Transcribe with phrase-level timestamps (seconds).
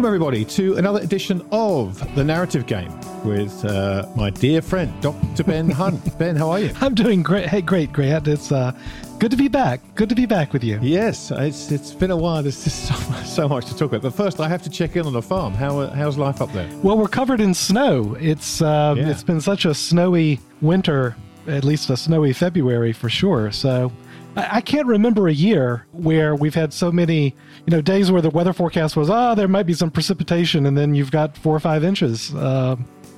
[0.00, 2.90] Welcome, everybody, to another edition of The Narrative Game
[3.22, 5.44] with uh, my dear friend, Dr.
[5.44, 6.18] Ben Hunt.
[6.18, 6.72] ben, how are you?
[6.80, 7.48] I'm doing great.
[7.48, 8.26] Hey, great, Grant.
[8.26, 8.72] It's uh,
[9.18, 9.82] good to be back.
[9.96, 10.78] Good to be back with you.
[10.80, 12.42] Yes, it's it's been a while.
[12.42, 12.94] There's just so,
[13.24, 14.00] so much to talk about.
[14.00, 15.52] But first, I have to check in on the farm.
[15.52, 16.66] How uh, how's life up there?
[16.82, 18.16] Well, we're covered in snow.
[18.18, 19.10] It's uh, yeah.
[19.10, 21.14] it's been such a snowy winter,
[21.46, 23.52] at least a snowy February for sure.
[23.52, 23.92] So
[24.36, 27.34] I can't remember a year where we've had so many,
[27.66, 30.66] you know, days where the weather forecast was, ah, oh, there might be some precipitation,
[30.66, 32.76] and then you've got four or five inches uh,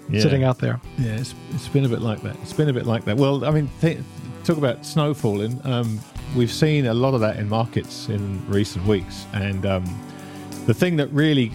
[0.09, 0.21] yeah.
[0.21, 0.81] sitting out there.
[0.99, 2.37] Yeah, it's, it's been a bit like that.
[2.43, 3.17] It's been a bit like that.
[3.17, 3.99] Well, I mean, th-
[4.45, 5.61] talk about snow falling.
[5.65, 6.01] Um,
[6.35, 9.85] we've seen a lot of that in markets in recent weeks, and um,
[10.67, 11.53] the thing that really,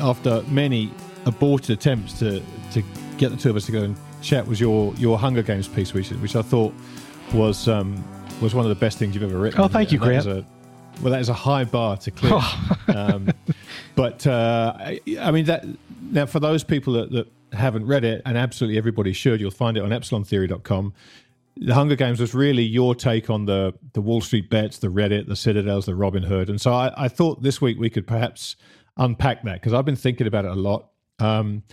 [0.00, 0.92] after many
[1.26, 2.82] aborted attempts to to
[3.18, 5.94] get the two of us to go and chat, was your your Hunger Games piece,
[5.94, 6.74] which which I thought
[7.32, 7.68] was.
[7.68, 8.02] Um,
[8.40, 9.60] was one of the best things you've ever written.
[9.60, 10.26] Oh, thank you, Grant.
[10.26, 10.44] A,
[11.02, 12.40] well, that is a high bar to clear.
[12.96, 13.30] um,
[13.94, 15.64] but uh, I, I, mean, that
[16.00, 19.76] now for those people that, that, haven't read it, and absolutely everybody should, you'll find
[19.76, 20.92] it on EpsilonTheory.com.
[21.56, 25.26] The Hunger Games was really your take on the the Wall Street bets, the Reddit,
[25.26, 28.54] the Citadels, the Robinhood, and so I, I thought this week we could perhaps
[28.96, 31.64] unpack that because I've been thinking about it a lot, um,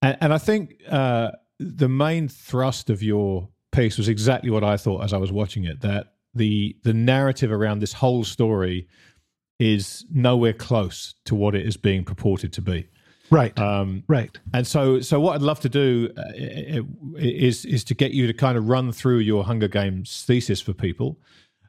[0.00, 4.76] and, and, I think uh, the main thrust of your piece was exactly what I
[4.76, 5.80] thought as I was watching it.
[5.80, 8.86] That the the narrative around this whole story
[9.58, 12.88] is nowhere close to what it is being purported to be.
[13.30, 13.58] Right.
[13.58, 14.36] Um, right.
[14.52, 16.82] And so, so what I'd love to do uh,
[17.16, 20.74] is is to get you to kind of run through your Hunger Games thesis for
[20.74, 21.18] people,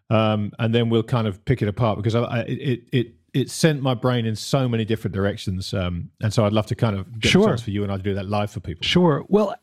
[0.10, 3.50] um, and then we'll kind of pick it apart because I, I, it it it
[3.50, 6.98] sent my brain in so many different directions, um, and so I'd love to kind
[6.98, 7.44] of get sure.
[7.44, 8.84] a chance for you and I to do that live for people.
[8.84, 9.24] Sure.
[9.30, 9.56] Well,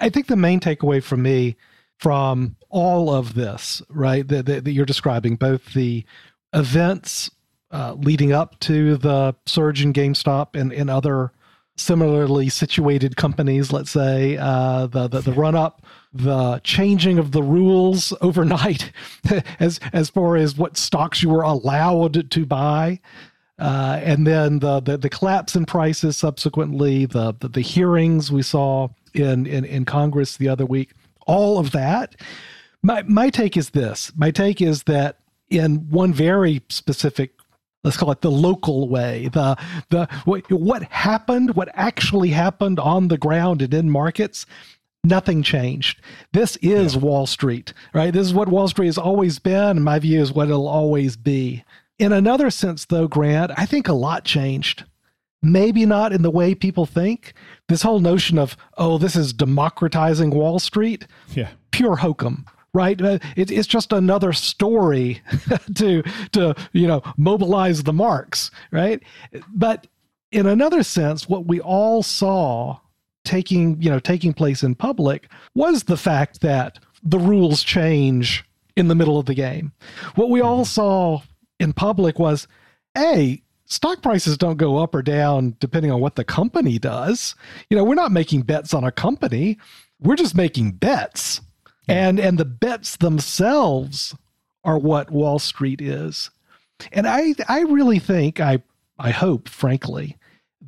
[0.00, 1.56] I think the main takeaway for me
[2.02, 6.04] from all of this, right, that, that, that you're describing, both the
[6.52, 7.30] events
[7.70, 11.30] uh, leading up to the surge in GameStop and, and other
[11.76, 17.42] similarly situated companies, let's say, uh, the, the, the run up, the changing of the
[17.42, 18.90] rules overnight
[19.60, 22.98] as, as far as what stocks you were allowed to buy.
[23.60, 28.42] Uh, and then the, the, the collapse in prices subsequently, the, the, the hearings we
[28.42, 30.90] saw in, in, in Congress the other week
[31.26, 32.16] all of that.
[32.82, 34.12] My my take is this.
[34.16, 35.18] My take is that
[35.50, 37.32] in one very specific
[37.84, 39.56] let's call it the local way the
[39.90, 44.46] the what, what happened what actually happened on the ground and in markets
[45.04, 46.00] nothing changed
[46.32, 47.00] this is yeah.
[47.00, 50.32] wall street right this is what wall street has always been in my view is
[50.32, 51.64] what it'll always be
[51.98, 54.84] in another sense though grant i think a lot changed
[55.42, 57.34] maybe not in the way people think.
[57.68, 61.50] This whole notion of, oh, this is democratizing Wall Street, yeah.
[61.70, 62.46] pure hokum.
[62.74, 65.20] Right, uh, it, it's just another story
[65.74, 66.02] to
[66.32, 69.02] to you know mobilize the marks, right?
[69.52, 69.88] But
[70.30, 72.78] in another sense, what we all saw
[73.26, 78.42] taking you know taking place in public was the fact that the rules change
[78.74, 79.72] in the middle of the game.
[80.14, 80.72] What we all mm-hmm.
[80.72, 81.20] saw
[81.60, 82.48] in public was,
[82.96, 87.34] a stock prices don't go up or down depending on what the company does.
[87.70, 89.58] You know, we're not making bets on a company.
[90.00, 91.40] We're just making bets.
[91.88, 94.14] And and the bets themselves
[94.64, 96.30] are what Wall Street is.
[96.92, 98.62] And I I really think I
[98.98, 100.16] I hope frankly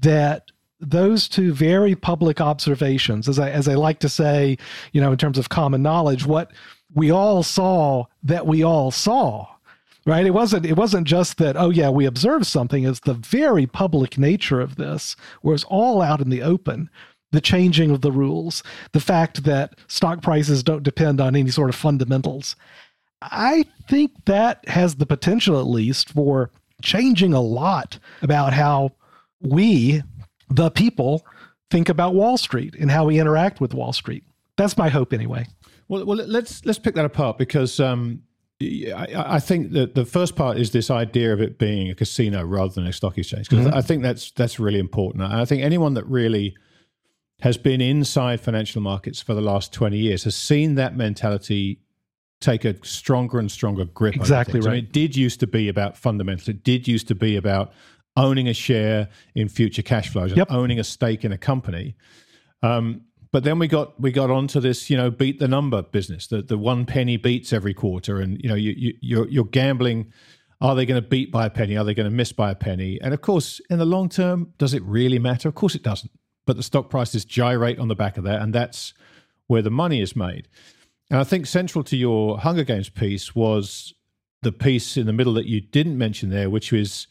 [0.00, 0.50] that
[0.80, 4.58] those two very public observations as I as I like to say,
[4.92, 6.52] you know, in terms of common knowledge, what
[6.92, 9.53] we all saw that we all saw
[10.06, 10.26] right?
[10.26, 12.84] It wasn't it wasn't just that oh yeah we observed something.
[12.84, 16.90] It's the very public nature of this where it's all out in the open
[17.32, 18.62] the changing of the rules
[18.92, 22.56] the fact that stock prices don't depend on any sort of fundamentals.
[23.22, 26.50] I think that has the potential at least for
[26.82, 28.92] changing a lot about how
[29.40, 30.02] we
[30.50, 31.24] the people
[31.70, 34.24] think about wall street and how we interact with wall street.
[34.56, 35.46] That's my hope anyway.
[35.88, 38.22] Well, well let's let's pick that apart because um,
[38.62, 42.44] I, I think that the first part is this idea of it being a casino
[42.44, 43.76] rather than a stock exchange because mm-hmm.
[43.76, 45.24] I think that's that's really important.
[45.24, 46.54] And I think anyone that really
[47.40, 51.80] has been inside financial markets for the last 20 years, has seen that mentality
[52.40, 54.14] take a stronger and stronger grip.
[54.14, 54.68] Exactly right.
[54.68, 56.48] I mean, it did used to be about fundamentals.
[56.48, 57.72] It did used to be about
[58.16, 60.48] owning a share in future cash flows, yep.
[60.50, 61.96] owning a stake in a company.
[62.62, 63.02] Um,
[63.34, 66.28] but then we got we got onto this, you know, beat the number business.
[66.28, 70.12] The the one penny beats every quarter, and you know, you, you you're you're gambling.
[70.60, 71.76] Are they going to beat by a penny?
[71.76, 72.96] Are they going to miss by a penny?
[73.00, 75.48] And of course, in the long term, does it really matter?
[75.48, 76.12] Of course, it doesn't.
[76.46, 78.94] But the stock prices gyrate on the back of that, and that's
[79.48, 80.46] where the money is made.
[81.10, 83.94] And I think central to your Hunger Games piece was
[84.42, 87.08] the piece in the middle that you didn't mention there, which was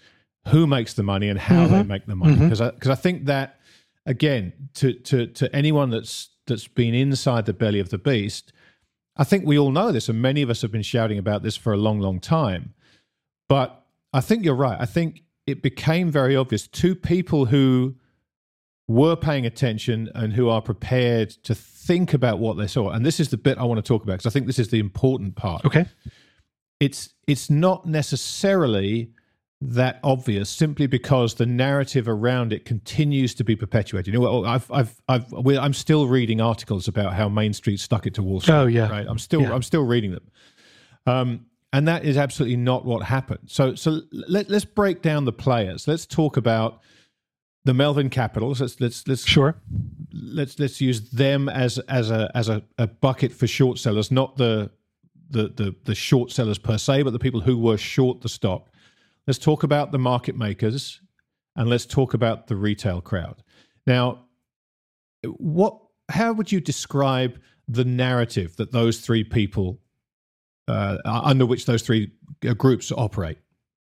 [0.47, 1.73] who makes the money and how mm-hmm.
[1.73, 2.37] they make the money.
[2.37, 2.89] Because mm-hmm.
[2.89, 3.59] I, I think that
[4.05, 8.51] again, to to to anyone that's that's been inside the belly of the beast,
[9.15, 11.55] I think we all know this, and many of us have been shouting about this
[11.55, 12.73] for a long, long time.
[13.47, 14.77] But I think you're right.
[14.79, 17.95] I think it became very obvious to people who
[18.87, 22.89] were paying attention and who are prepared to think about what they saw.
[22.89, 24.69] And this is the bit I want to talk about because I think this is
[24.69, 25.65] the important part.
[25.65, 25.85] Okay.
[26.79, 29.11] It's it's not necessarily
[29.69, 34.13] that obvious simply because the narrative around it continues to be perpetuated.
[34.13, 38.13] You know, I've, I've, I've, I'm still reading articles about how Main Street stuck it
[38.15, 38.53] to Wall Street.
[38.53, 39.05] Oh yeah, right.
[39.07, 39.53] I'm still, yeah.
[39.53, 40.31] I'm still reading them,
[41.05, 43.39] um, and that is absolutely not what happened.
[43.45, 45.87] So, so let, let's break down the players.
[45.87, 46.81] Let's talk about
[47.65, 48.59] the Melvin Capitals.
[48.59, 49.55] Let's let's let's sure.
[50.11, 54.37] Let's let's use them as as a as a, a bucket for short sellers, not
[54.37, 54.71] the
[55.29, 58.69] the the the short sellers per se, but the people who were short the stock
[59.27, 61.01] Let's talk about the market makers
[61.55, 63.43] and let's talk about the retail crowd.
[63.85, 64.25] Now,
[65.23, 65.77] what
[66.09, 69.79] how would you describe the narrative that those three people
[70.67, 72.11] uh, under which those three
[72.47, 73.37] uh, groups operate?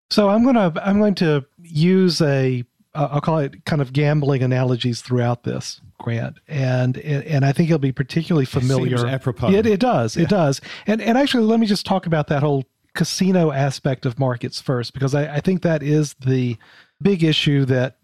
[0.09, 4.41] So I'm going to I'm going to use a I'll call it kind of gambling
[4.41, 8.95] analogies throughout this grant and and I think it'll be particularly familiar.
[8.95, 9.65] It.
[9.65, 10.15] It, it does.
[10.15, 10.23] Yeah.
[10.23, 10.61] It does.
[10.87, 12.65] And and actually let me just talk about that whole
[12.95, 16.57] casino aspect of markets first, because I, I think that is the
[17.01, 17.97] big issue that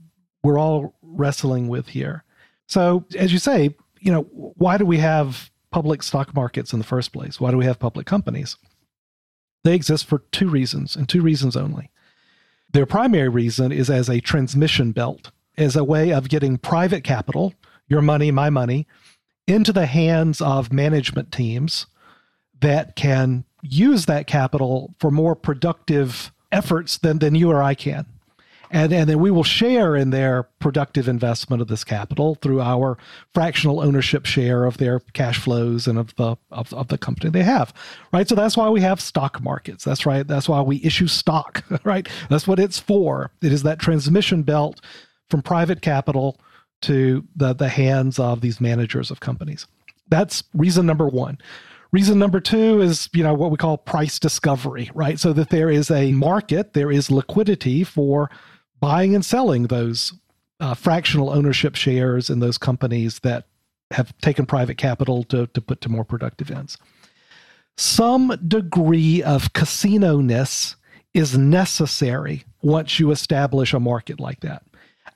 [0.43, 2.23] we're all wrestling with here.
[2.67, 6.85] So, as you say, you know, why do we have public stock markets in the
[6.85, 7.39] first place?
[7.39, 8.57] Why do we have public companies?
[9.63, 11.91] They exist for two reasons, and two reasons only.
[12.73, 17.53] Their primary reason is as a transmission belt, as a way of getting private capital,
[17.87, 18.87] your money, my money,
[19.47, 21.87] into the hands of management teams
[22.61, 28.05] that can use that capital for more productive efforts than, than you or I can.
[28.73, 32.97] And, and then we will share in their productive investment of this capital through our
[33.33, 37.43] fractional ownership share of their cash flows and of the of, of the company they
[37.43, 37.73] have
[38.13, 38.27] right?
[38.29, 39.83] So that's why we have stock markets.
[39.83, 40.25] That's right.
[40.25, 42.07] That's why we issue stock right?
[42.29, 43.31] That's what it's for.
[43.41, 44.79] It is that transmission belt
[45.29, 46.39] from private capital
[46.83, 49.67] to the the hands of these managers of companies.
[50.07, 51.39] That's reason number one
[51.91, 55.19] Reason number two is, you know, what we call price discovery, right?
[55.19, 58.29] So that there is a market, there is liquidity for
[58.79, 60.13] buying and selling those
[60.61, 63.45] uh, fractional ownership shares in those companies that
[63.91, 66.77] have taken private capital to, to put to more productive ends.
[67.77, 70.75] Some degree of casino ness
[71.13, 74.63] is necessary once you establish a market like that.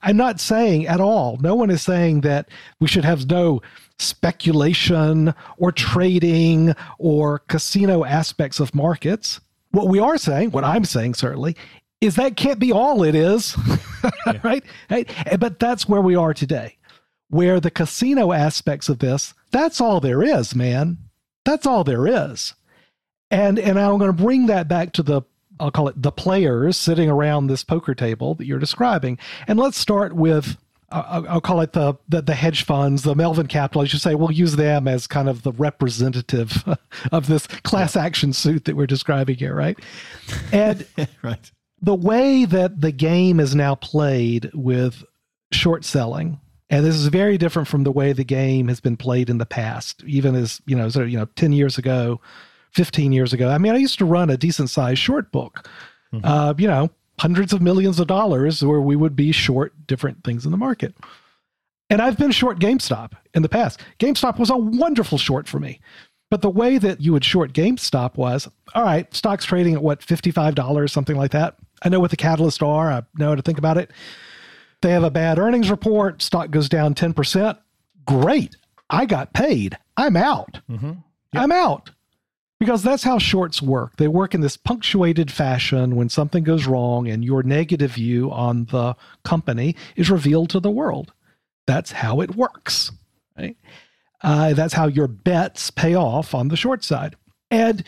[0.05, 2.47] I'm not saying at all, no one is saying that
[2.79, 3.63] we should have no
[3.97, 9.41] speculation or trading or casino aspects of markets.
[9.71, 11.57] What we are saying, what I'm saying certainly,
[12.01, 13.57] is that can't be all it is,
[14.27, 14.39] yeah.
[14.43, 14.63] right?
[14.91, 15.09] right?
[15.39, 16.77] But that's where we are today,
[17.29, 20.99] where the casino aspects of this, that's all there is, man.
[21.45, 22.53] That's all there is.
[23.31, 25.23] And and I'm going to bring that back to the
[25.59, 29.17] I'll call it the players sitting around this poker table that you're describing.
[29.47, 30.57] And let's start with
[30.91, 33.81] I'll, I'll call it the, the, the hedge funds, the Melvin Capital.
[33.81, 36.63] I should say we'll use them as kind of the representative
[37.11, 39.77] of this class action suit that we're describing here, right?
[40.51, 40.85] And
[41.21, 41.51] right.
[41.81, 45.03] the way that the game is now played with
[45.51, 49.29] short selling, and this is very different from the way the game has been played
[49.29, 52.19] in the past, even as you know, sort of, you know, ten years ago,
[52.75, 53.49] fifteen years ago.
[53.49, 55.67] I mean, I used to run a decent sized short book.
[56.13, 56.25] Mm-hmm.
[56.25, 56.89] Uh, you know,
[57.19, 60.95] hundreds of millions of dollars where we would be short different things in the market.
[61.89, 63.81] And I've been short GameStop in the past.
[63.99, 65.79] GameStop was a wonderful short for me.
[66.31, 70.01] But the way that you would short GameStop was all right, stock's trading at what,
[70.01, 71.55] $55, something like that.
[71.83, 73.91] I know what the catalysts are, I know how to think about it.
[74.81, 77.57] They have a bad earnings report, stock goes down 10%.
[78.05, 78.55] Great.
[78.89, 79.77] I got paid.
[79.97, 80.59] I'm out.
[80.69, 80.87] Mm-hmm.
[80.87, 81.43] Yep.
[81.43, 81.91] I'm out
[82.59, 83.97] because that's how shorts work.
[83.97, 88.65] They work in this punctuated fashion when something goes wrong and your negative view on
[88.65, 91.13] the company is revealed to the world.
[91.67, 92.91] That's how it works.
[93.37, 93.57] right?
[94.21, 97.15] Uh, that's how your bets pay off on the short side.
[97.51, 97.83] And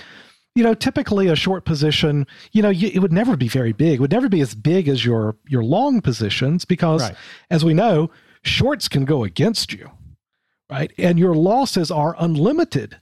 [0.58, 3.94] you know, typically a short position, you know, you, it would never be very big.
[3.94, 7.16] It would never be as big as your your long positions because, right.
[7.52, 8.10] as we know,
[8.42, 9.92] shorts can go against you,
[10.68, 10.92] right?
[10.98, 12.98] And your losses are unlimited,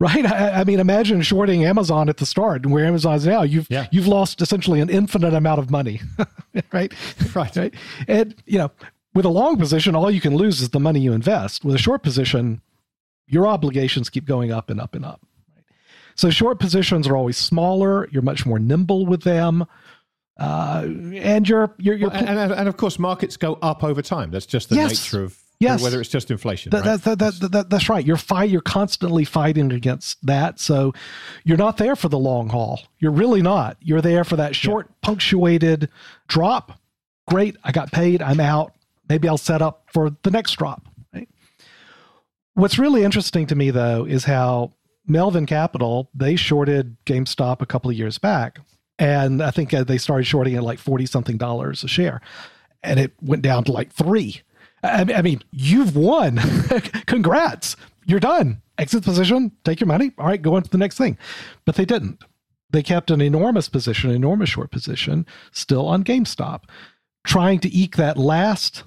[0.00, 0.24] right?
[0.24, 3.42] I, I mean, imagine shorting Amazon at the start and where Amazon is now.
[3.42, 3.86] You've yeah.
[3.90, 6.00] you've lost essentially an infinite amount of money,
[6.72, 6.92] right?
[7.34, 7.56] Right.
[7.56, 7.74] Right.
[8.08, 8.70] And you know,
[9.14, 11.64] with a long position, all you can lose is the money you invest.
[11.64, 12.60] With a short position,
[13.26, 15.20] your obligations keep going up and up and up.
[16.16, 18.08] So short positions are always smaller.
[18.10, 19.66] You're much more nimble with them.
[20.38, 20.84] Uh,
[21.14, 24.30] and you're, you're, you're well, and, and, of course, markets go up over time.
[24.30, 24.90] That's just the yes.
[24.90, 25.82] nature of yes.
[25.82, 26.70] whether it's just inflation.
[26.70, 27.02] That, right?
[27.02, 28.04] that, that, that, that's right.
[28.04, 30.60] You're fight, You're constantly fighting against that.
[30.60, 30.92] So
[31.44, 32.80] you're not there for the long haul.
[32.98, 33.76] You're really not.
[33.80, 34.94] You're there for that short, yeah.
[35.02, 35.88] punctuated
[36.28, 36.80] drop.
[37.28, 37.56] Great.
[37.64, 38.22] I got paid.
[38.22, 38.74] I'm out.
[39.08, 40.86] Maybe I'll set up for the next drop.
[41.12, 41.28] Right?
[42.54, 44.72] What's really interesting to me, though, is how
[45.06, 48.60] Melvin Capital, they shorted GameStop a couple of years back.
[48.98, 52.20] And I think uh, they started shorting at like 40 something dollars a share.
[52.82, 54.42] And it went down to like three.
[54.84, 56.36] I, I mean, you've won.
[57.06, 57.76] Congrats.
[58.06, 58.60] You're done.
[58.76, 60.12] Exit position, take your money.
[60.18, 61.16] All right, go on to the next thing.
[61.64, 62.22] But they didn't.
[62.70, 66.64] They kept an enormous position, enormous short position, still on GameStop,
[67.24, 68.82] trying to eke that last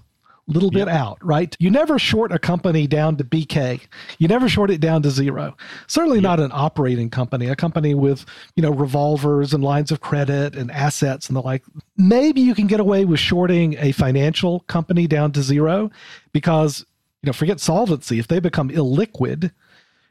[0.48, 1.56] little bit out, right?
[1.60, 3.82] You never short a company down to BK.
[4.18, 5.56] You never short it down to zero.
[5.88, 8.26] Certainly not an operating company, a company with,
[8.56, 11.64] you know, revolvers and lines of credit and assets and the like.
[11.98, 15.92] Maybe you can get away with shorting a financial company down to zero
[16.32, 16.86] because,
[17.22, 18.20] you know, forget solvency.
[18.20, 19.52] If they become illiquid,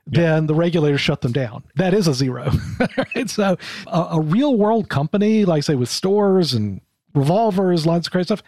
[0.07, 1.65] then the regulators shut them down.
[1.77, 2.51] That is a zero.
[2.97, 3.29] right?
[3.29, 6.81] So a, a real world company, like say with stores and
[7.15, 8.43] revolvers, lines of credit stuff,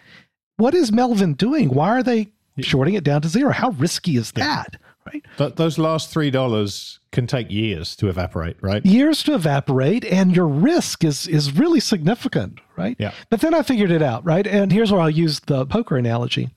[0.59, 1.71] what is Melvin doing?
[1.71, 2.29] Why are they
[2.61, 3.53] shorting it down to zero?
[3.53, 4.77] How risky is that?
[5.07, 5.25] Right.
[5.39, 8.85] But those last three dollars can take years to evaporate, right?
[8.85, 12.97] Years to evaporate, and your risk is is really significant, right?
[12.99, 13.13] Yeah.
[13.31, 14.47] But then I figured it out, right?
[14.47, 16.51] And here's where I'll use the poker analogy.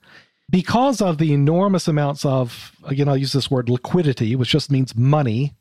[0.50, 4.94] Because of the enormous amounts of, again, I'll use this word liquidity, which just means
[4.94, 5.54] money,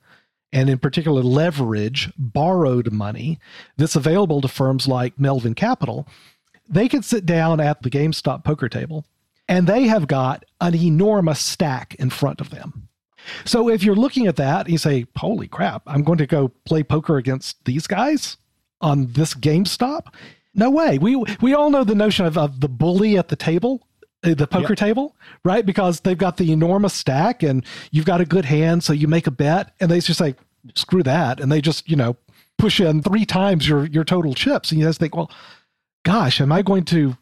[0.51, 3.39] and in particular leverage, borrowed money,
[3.77, 6.09] that's available to firms like Melvin Capital
[6.71, 9.05] they can sit down at the GameStop poker table
[9.51, 12.87] and they have got an enormous stack in front of them.
[13.43, 15.83] So if you're looking at that, and you say, "Holy crap!
[15.85, 18.37] I'm going to go play poker against these guys
[18.79, 20.13] on this GameStop."
[20.55, 20.97] No way.
[20.97, 23.87] We we all know the notion of, of the bully at the table,
[24.23, 24.79] uh, the poker yep.
[24.79, 25.65] table, right?
[25.65, 29.27] Because they've got the enormous stack, and you've got a good hand, so you make
[29.27, 30.35] a bet, and they just say,
[30.75, 32.15] "Screw that," and they just you know
[32.57, 35.29] push in three times your your total chips, and you just think, well
[36.03, 37.17] gosh, am I going to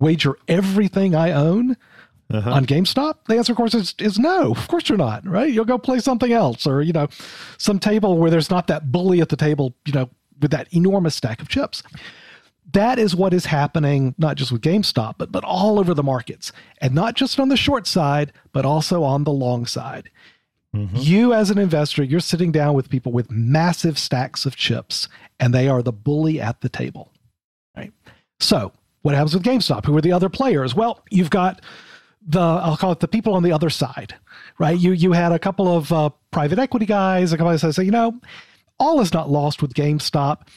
[0.00, 1.76] wager everything I own
[2.30, 2.50] uh-huh.
[2.52, 3.24] on GameStop?
[3.26, 4.50] The answer, of course, is, is no.
[4.52, 5.52] Of course you're not, right?
[5.52, 7.08] You'll go play something else or, you know,
[7.58, 11.14] some table where there's not that bully at the table, you know, with that enormous
[11.14, 11.82] stack of chips.
[12.72, 16.52] That is what is happening, not just with GameStop, but, but all over the markets.
[16.80, 20.10] And not just on the short side, but also on the long side.
[20.74, 20.96] Mm-hmm.
[20.98, 25.08] You, as an investor, you're sitting down with people with massive stacks of chips,
[25.40, 27.12] and they are the bully at the table.
[28.40, 29.86] So, what happens with GameStop?
[29.86, 30.74] Who are the other players?
[30.74, 31.60] Well, you've got
[32.26, 34.14] the I'll call it the people on the other side,
[34.58, 34.78] right?
[34.78, 37.84] You you had a couple of uh, private equity guys, a couple of guys say,
[37.84, 38.20] you know,
[38.78, 40.48] all is not lost with GameStop.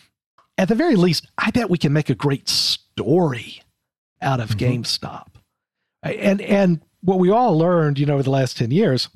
[0.57, 3.61] At the very least, I bet we can make a great story
[4.21, 4.81] out of mm-hmm.
[4.81, 5.27] GameStop.
[6.03, 9.09] And and what we all learned, you know, over the last 10 years,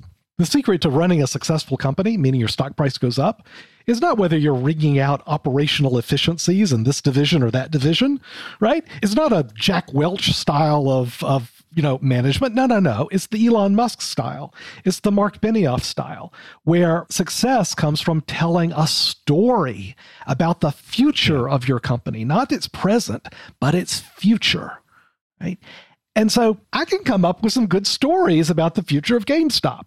[0.44, 3.48] the secret to running a successful company, meaning your stock price goes up,
[3.88, 8.20] is not whether you're wringing out operational efficiencies in this division or that division,
[8.60, 8.84] right?
[9.02, 12.56] It's not a Jack Welch style of, of you know, management.
[12.56, 13.08] No, no, no.
[13.10, 14.54] It's the Elon Musk style.
[14.84, 16.34] It's the Mark Benioff style,
[16.66, 19.96] where success comes from telling a story
[20.28, 23.30] about the future of your company, not its present,
[23.62, 24.80] but its future,
[25.40, 25.58] right?
[26.18, 29.86] And so I can come up with some good stories about the future of GameStop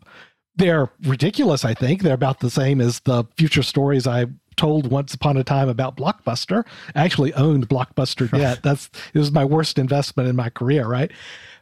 [0.57, 2.03] they're ridiculous, I think.
[2.03, 5.97] They're about the same as the future stories I told once upon a time about
[5.97, 6.65] Blockbuster.
[6.95, 8.61] I actually owned Blockbuster debt.
[8.63, 11.11] That's it was my worst investment in my career, right?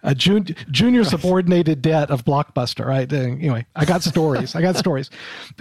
[0.04, 3.10] A jun- junior subordinated debt of Blockbuster, right?
[3.10, 4.54] Anyway, I got stories.
[4.54, 5.10] I got stories.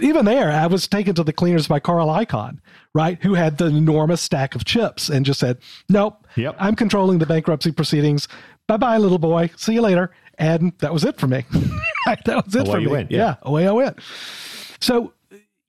[0.00, 2.58] Even there, I was taken to the cleaners by Carl Icahn,
[2.94, 3.20] right?
[3.22, 6.54] Who had the enormous stack of chips and just said, "Nope, yep.
[6.58, 8.28] I'm controlling the bankruptcy proceedings.
[8.68, 9.50] Bye bye, little boy.
[9.56, 11.44] See you later." And that was it for me.
[12.06, 12.86] that was it away for me.
[12.86, 13.18] Went, yeah.
[13.18, 13.98] yeah, away I went.
[14.80, 15.12] So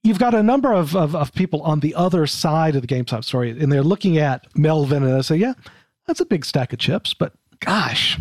[0.02, 3.24] you've got a number of, of, of, people on the other side of the GameStop
[3.24, 5.54] story, and they're looking at Melvin and they say, yeah,
[6.06, 8.18] that's a big stack of chips, but gosh,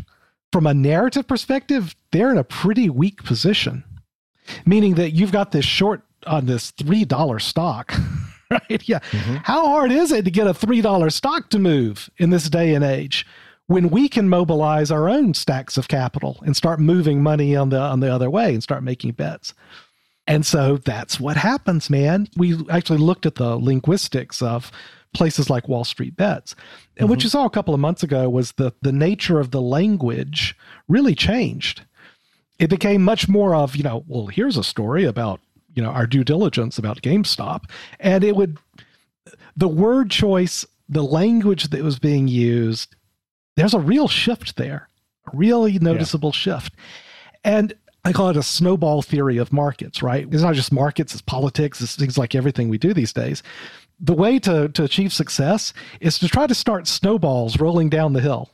[0.52, 3.84] from a narrative perspective, they're in a pretty weak position,
[4.66, 7.94] meaning that you've got this short on this $3 stock.
[8.52, 8.88] Right?
[8.88, 9.00] Yeah.
[9.00, 9.38] Mm-hmm.
[9.38, 12.86] How hard is it to get a $3 stock to move in this day and
[12.86, 13.26] age?
[13.68, 17.80] When we can mobilize our own stacks of capital and start moving money on the
[17.80, 19.54] on the other way and start making bets.
[20.28, 22.28] And so that's what happens, man.
[22.36, 24.72] We actually looked at the linguistics of
[25.14, 26.54] places like Wall Street Bets.
[26.98, 27.10] And mm-hmm.
[27.10, 30.56] what you saw a couple of months ago was that the nature of the language
[30.88, 31.84] really changed.
[32.60, 35.42] It became much more of, you know, well, here's a story about,
[35.74, 37.64] you know, our due diligence about GameStop.
[38.00, 38.58] And it would,
[39.56, 42.95] the word choice, the language that was being used,
[43.56, 44.90] there's a real shift there,
[45.32, 46.40] a really noticeable yeah.
[46.40, 46.74] shift.
[47.44, 50.28] And I call it a snowball theory of markets, right?
[50.32, 53.42] It's not just markets, it's politics, it's things like everything we do these days.
[54.00, 58.22] The way to, to achieve success is to try to start snowballs rolling down the
[58.22, 58.52] hill.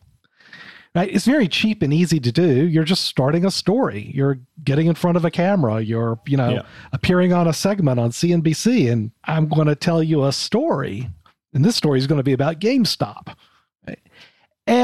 [0.93, 1.10] Right?
[1.10, 2.67] It's very cheap and easy to do.
[2.67, 4.12] You're just starting a story.
[4.13, 5.81] You're getting in front of a camera.
[5.81, 6.62] You're, you know, yeah.
[6.91, 11.10] appearing on a segment on CNBC, and I'm going to tell you a story.
[11.53, 13.36] And this story is going to be about GameStop.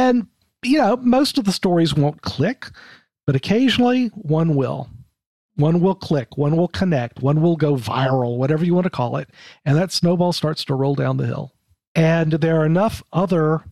[0.08, 0.28] And,
[0.64, 2.68] you know, most of the stories won't click
[3.28, 4.90] but occasionally one will.
[5.56, 9.18] One will click, one will connect, one will go viral, whatever you want to call
[9.18, 9.30] it.
[9.66, 11.54] And that snowball starts to roll down the hill.
[11.94, 13.64] And there are enough other,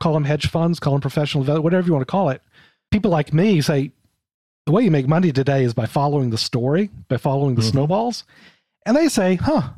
[0.00, 2.42] call them hedge funds, call them professional, whatever you want to call it.
[2.90, 3.92] People like me say,
[4.64, 7.70] the way you make money today is by following the story, by following the mm-hmm.
[7.70, 8.24] snowballs.
[8.86, 9.70] And they say, huh,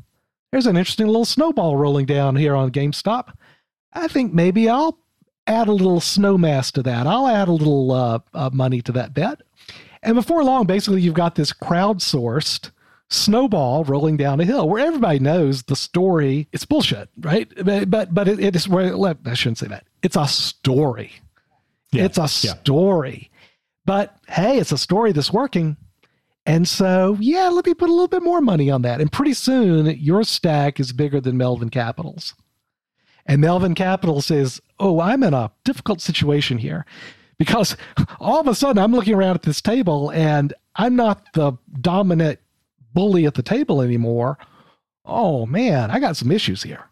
[0.53, 3.33] there's an interesting little snowball rolling down here on GameStop.
[3.93, 4.99] I think maybe I'll
[5.51, 7.07] add a little snowmass to that.
[7.07, 9.43] I'll add a little uh, uh, money to that bet.
[10.03, 12.71] And before long, basically, you've got this crowdsourced
[13.09, 16.49] snowball rolling down a hill where everybody knows the story.
[16.53, 17.49] It's bullshit, right?
[17.63, 18.95] But but, but it, it is where
[19.27, 19.85] I shouldn't say that.
[20.03, 21.13] It's a story.
[21.93, 23.31] Yeah, it's a story.
[23.31, 23.39] Yeah.
[23.85, 25.77] But hey, it's a story that's working.
[26.47, 29.01] And so, yeah, let me put a little bit more money on that.
[29.01, 32.35] And pretty soon, your stack is bigger than Melvin Capital's.
[33.31, 36.85] And Melvin Capital says, Oh, I'm in a difficult situation here
[37.39, 37.77] because
[38.19, 42.41] all of a sudden I'm looking around at this table and I'm not the dominant
[42.93, 44.37] bully at the table anymore.
[45.05, 46.91] Oh, man, I got some issues here.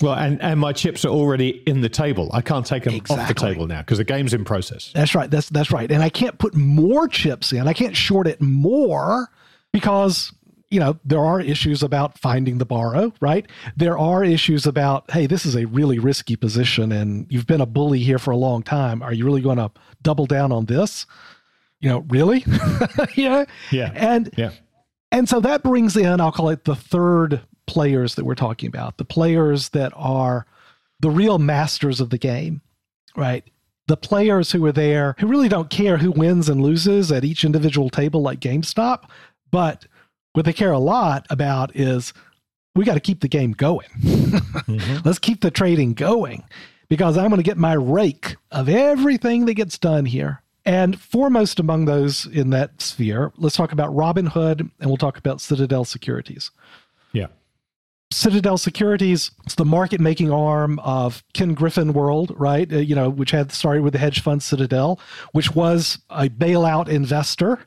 [0.00, 2.30] Well, and, and my chips are already in the table.
[2.32, 3.22] I can't take them exactly.
[3.22, 4.92] off the table now because the game's in process.
[4.94, 5.28] That's right.
[5.28, 5.90] That's that's right.
[5.90, 7.66] And I can't put more chips in.
[7.66, 9.30] I can't short it more
[9.72, 10.32] because
[10.70, 13.46] you know, there are issues about finding the borrow, right?
[13.76, 17.66] There are issues about, hey, this is a really risky position and you've been a
[17.66, 19.02] bully here for a long time.
[19.02, 19.70] Are you really going to
[20.02, 21.06] double down on this?
[21.80, 22.44] You know, really?
[23.16, 23.44] yeah.
[23.72, 23.90] Yeah.
[23.94, 24.52] And yeah.
[25.12, 28.96] And so that brings in, I'll call it the third players that we're talking about,
[28.96, 30.46] the players that are
[31.00, 32.60] the real masters of the game,
[33.16, 33.42] right?
[33.88, 37.44] The players who are there who really don't care who wins and loses at each
[37.44, 39.10] individual table like GameStop,
[39.50, 39.86] but
[40.32, 42.12] what they care a lot about is
[42.74, 43.88] we got to keep the game going.
[43.98, 44.98] mm-hmm.
[45.04, 46.44] Let's keep the trading going
[46.88, 50.42] because I'm going to get my rake of everything that gets done here.
[50.66, 55.40] And foremost among those in that sphere, let's talk about Robinhood and we'll talk about
[55.40, 56.50] Citadel Securities.
[57.12, 57.28] Yeah.
[58.12, 62.70] Citadel Securities, it's the market making arm of Ken Griffin World, right?
[62.70, 65.00] Uh, you know, which had started with the hedge fund Citadel,
[65.32, 67.60] which was a bailout investor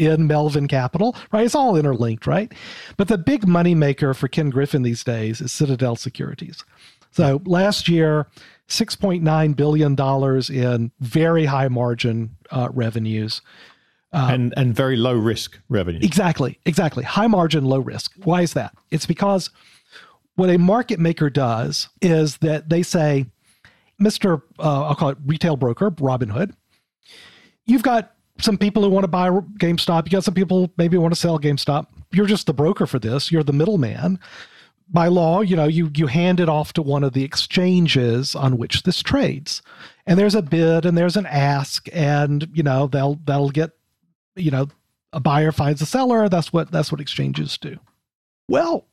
[0.00, 1.44] in Melvin Capital, right?
[1.44, 2.50] It's all interlinked, right?
[2.96, 6.64] But the big money maker for Ken Griffin these days is Citadel Securities.
[7.10, 8.26] So last year,
[8.68, 13.42] $6.9 billion in very high margin uh, revenues.
[14.12, 16.00] Uh, and, and very low risk revenue.
[16.02, 17.04] Exactly, exactly.
[17.04, 18.12] High margin, low risk.
[18.24, 18.74] Why is that?
[18.90, 19.50] It's because
[20.36, 23.26] what a market maker does is that they say,
[24.00, 24.40] Mr.
[24.58, 26.54] Uh, I'll call it retail broker, Robinhood,
[27.66, 30.06] you've got some people who want to buy GameStop.
[30.06, 31.86] You got some people maybe want to sell GameStop.
[32.12, 33.30] You're just the broker for this.
[33.30, 34.18] You're the middleman.
[34.88, 38.58] By law, you know, you you hand it off to one of the exchanges on
[38.58, 39.62] which this trades.
[40.04, 43.70] And there's a bid and there's an ask and, you know, they'll that'll get,
[44.34, 44.66] you know,
[45.12, 46.28] a buyer finds a seller.
[46.28, 47.78] That's what that's what exchanges do.
[48.48, 48.86] Well,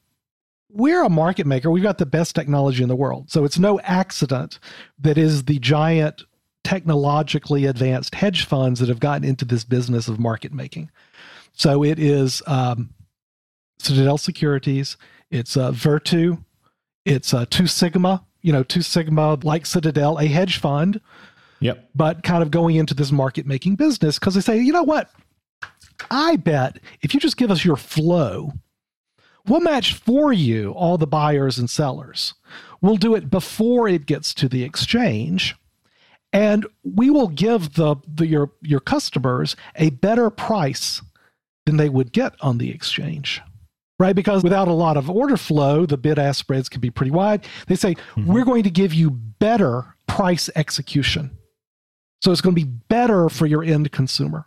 [0.69, 1.71] we're a market maker.
[1.71, 3.31] We've got the best technology in the world.
[3.31, 4.59] So it's no accident
[4.99, 6.23] that is the giant
[6.67, 10.91] technologically advanced hedge funds that have gotten into this business of market making.
[11.53, 12.89] So it is um,
[13.79, 14.97] Citadel Securities,
[15.31, 16.39] it's uh, Virtu,
[17.05, 20.99] it's uh, Two Sigma, you know, Two Sigma like Citadel, a hedge fund.
[21.61, 21.89] Yep.
[21.95, 25.09] But kind of going into this market making business because they say, you know what?
[26.11, 28.51] I bet if you just give us your flow,
[29.47, 32.33] we'll match for you all the buyers and sellers.
[32.81, 35.55] We'll do it before it gets to the exchange
[36.33, 41.01] and we will give the, the your your customers a better price
[41.65, 43.41] than they would get on the exchange
[43.99, 44.15] right?
[44.15, 47.45] Because without a lot of order flow the bid ask spreads can be pretty wide.
[47.67, 48.31] They say mm-hmm.
[48.31, 51.37] we're going to give you better price execution.
[52.21, 54.45] So it's going to be better for your end consumer.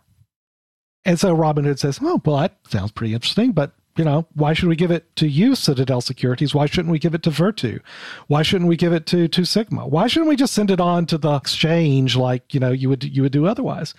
[1.05, 4.69] And so robinhood says oh well that sounds pretty interesting but you know, why should
[4.69, 6.55] we give it to you, Citadel Securities?
[6.55, 7.79] Why shouldn't we give it to Virtu?
[8.27, 9.87] Why shouldn't we give it to Two Sigma?
[9.87, 13.03] Why shouldn't we just send it on to the exchange like you know you would
[13.03, 13.93] you would do otherwise?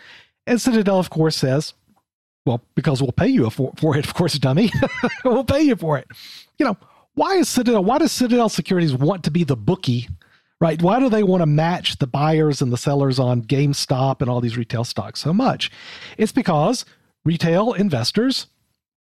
[0.46, 1.74] And Citadel, of course, says,
[2.46, 4.70] "Well, because we'll pay you for, for it, of course, dummy.
[5.24, 6.08] we'll pay you for it."
[6.58, 6.76] You know,
[7.14, 7.84] why is Citadel?
[7.84, 10.08] Why does Citadel Securities want to be the bookie?
[10.58, 10.80] Right?
[10.80, 14.40] Why do they want to match the buyers and the sellers on GameStop and all
[14.40, 15.72] these retail stocks so much?
[16.16, 16.84] It's because
[17.24, 18.46] retail investors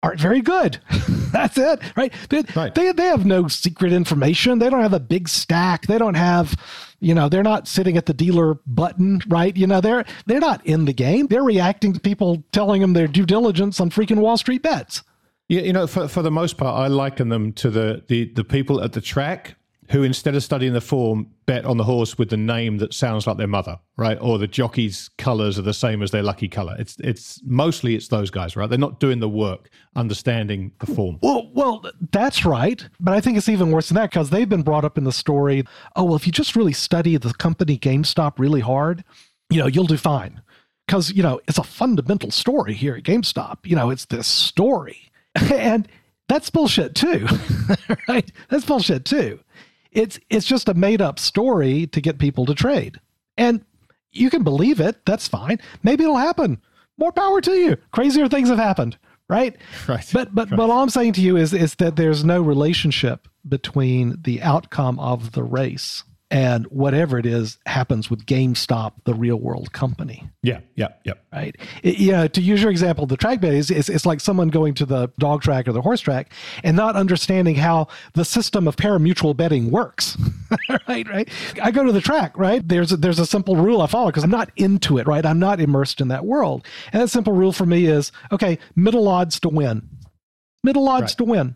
[0.03, 0.79] aren't very good.
[1.31, 2.13] That's it, right?
[2.29, 2.73] They, right?
[2.73, 4.60] they, they have no secret information.
[4.60, 5.88] They don't have a big stack.
[5.88, 6.55] They don't have,
[6.99, 9.55] you know, they're not sitting at the dealer button, right?
[9.55, 11.27] You know, they're they're not in the game.
[11.27, 15.03] They're reacting to people telling them their due diligence on freaking Wall Street bets.
[15.49, 18.43] Yeah, you know, for, for the most part, I liken them to the, the the
[18.43, 19.55] people at the track
[19.89, 23.28] who instead of studying the form bet on the horse with the name that sounds
[23.28, 24.17] like their mother right?
[24.21, 28.08] Or the jockey's colors are the same as their lucky color it's it's mostly it's
[28.08, 28.69] those guys right?
[28.69, 32.88] They're not doing the work understanding the form well well that's right.
[33.00, 35.12] But i think it's even worse than that because they've been brought up in the
[35.12, 35.63] story
[35.95, 39.04] oh well if you just really study the company gamestop really hard
[39.50, 40.41] you know you'll do fine.
[40.86, 43.58] Because you know it's a fundamental story here at gamestop.
[43.63, 45.12] You know it's this story.
[45.54, 45.88] And
[46.28, 47.28] that's bullshit too
[48.08, 48.30] right?
[48.50, 49.39] That's bullshit too
[49.97, 52.99] it's it's just a made up story to get people to trade.
[53.38, 53.65] And
[54.12, 55.60] you can believe it, that's fine.
[55.83, 56.62] Maybe it'll happen.
[56.97, 57.77] More power to you.
[57.91, 59.55] Crazier things have happened, right?
[59.88, 60.07] Right.
[60.13, 60.57] But but right.
[60.57, 64.99] but all I'm saying to you is is that there's no relationship between the outcome
[64.99, 70.27] of the race and whatever it is happens with GameStop, the real world company.
[70.43, 71.13] Yeah, yeah, yeah.
[71.31, 71.55] Right.
[71.83, 74.73] It, know, to use your example, the track bet is it's, it's like someone going
[74.75, 78.75] to the dog track or the horse track and not understanding how the system of
[78.75, 80.17] pari-mutuel betting works.
[80.87, 81.29] right, right.
[81.61, 82.67] I go to the track, right?
[82.67, 85.25] There's a, there's a simple rule I follow because I'm not into it, right?
[85.25, 86.65] I'm not immersed in that world.
[86.91, 89.87] And that simple rule for me is okay, middle odds to win.
[90.61, 91.17] Middle odds right.
[91.19, 91.55] to win.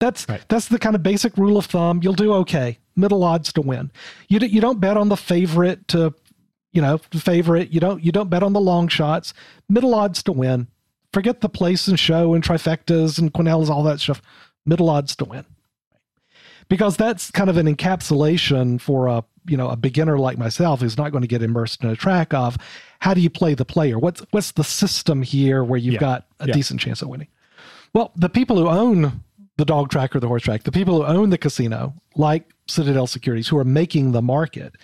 [0.00, 0.40] That's right.
[0.48, 2.00] that's the kind of basic rule of thumb.
[2.02, 2.78] You'll do okay.
[2.98, 3.90] Middle odds to win.
[4.28, 6.14] You you don't bet on the favorite to,
[6.72, 7.70] you know, the favorite.
[7.70, 9.32] You don't you don't bet on the long shots.
[9.68, 10.66] Middle odds to win.
[11.12, 14.20] Forget the place and show and trifectas and quinellas, all that stuff.
[14.66, 15.44] Middle odds to win.
[16.68, 20.98] Because that's kind of an encapsulation for a you know a beginner like myself who's
[20.98, 22.58] not going to get immersed in a track of
[22.98, 23.98] how do you play the player?
[23.98, 26.00] What's what's the system here where you've yeah.
[26.00, 26.52] got a yeah.
[26.52, 27.28] decent chance of winning?
[27.94, 29.24] Well, the people who own
[29.58, 33.06] the dog track or the horse track, the people who own the casino, like Citadel
[33.06, 34.74] Securities, who are making the market,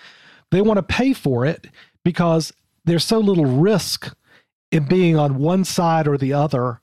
[0.50, 1.68] they want to pay for it
[2.04, 2.52] because
[2.84, 4.14] there's so little risk
[4.72, 6.80] in being on one side or the other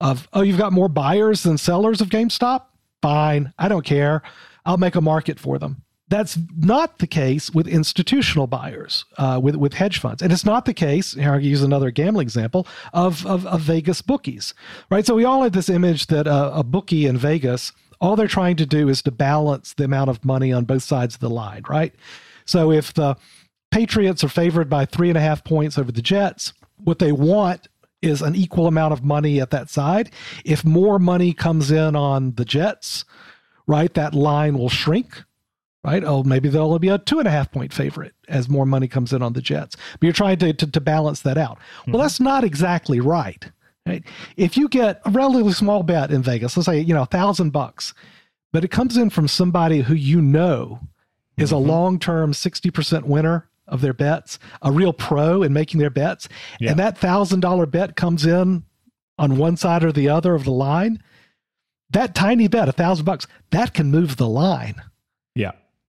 [0.00, 2.64] of, oh, you've got more buyers than sellers of GameStop?
[3.00, 3.52] Fine.
[3.58, 4.22] I don't care.
[4.66, 5.82] I'll make a market for them.
[6.10, 10.64] That's not the case with institutional buyers, uh, with with hedge funds, and it's not
[10.64, 11.14] the case.
[11.14, 14.52] Here I use another gambling example of, of, of Vegas bookies,
[14.90, 15.06] right?
[15.06, 18.56] So we all have this image that uh, a bookie in Vegas, all they're trying
[18.56, 21.62] to do is to balance the amount of money on both sides of the line,
[21.70, 21.94] right?
[22.44, 23.16] So if the
[23.70, 27.68] Patriots are favored by three and a half points over the Jets, what they want
[28.02, 30.10] is an equal amount of money at that side.
[30.44, 33.04] If more money comes in on the Jets,
[33.68, 35.22] right, that line will shrink
[35.84, 36.04] right?
[36.04, 38.88] Oh, maybe they'll only be a two and a half point favorite as more money
[38.88, 39.76] comes in on the Jets.
[39.92, 41.58] But you're trying to, to, to balance that out.
[41.58, 41.92] Mm-hmm.
[41.92, 43.50] Well, that's not exactly right.
[43.86, 44.04] Right?
[44.36, 47.50] If you get a relatively small bet in Vegas, let's say, you know, a thousand
[47.50, 47.94] bucks,
[48.52, 50.80] but it comes in from somebody who you know
[51.36, 51.56] is mm-hmm.
[51.56, 56.28] a long term 60% winner of their bets, a real pro in making their bets,
[56.58, 56.70] yeah.
[56.70, 58.64] and that thousand dollar bet comes in
[59.18, 61.02] on one side or the other of the line,
[61.90, 64.82] that tiny bet, a thousand bucks, that can move the line.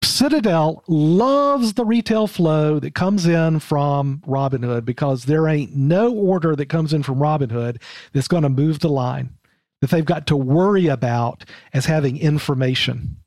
[0.04, 6.56] Citadel loves the retail flow that comes in from Robinhood because there ain't no order
[6.56, 7.82] that comes in from Robinhood
[8.14, 9.32] that's going to move the line
[9.80, 13.18] that they've got to worry about as having information.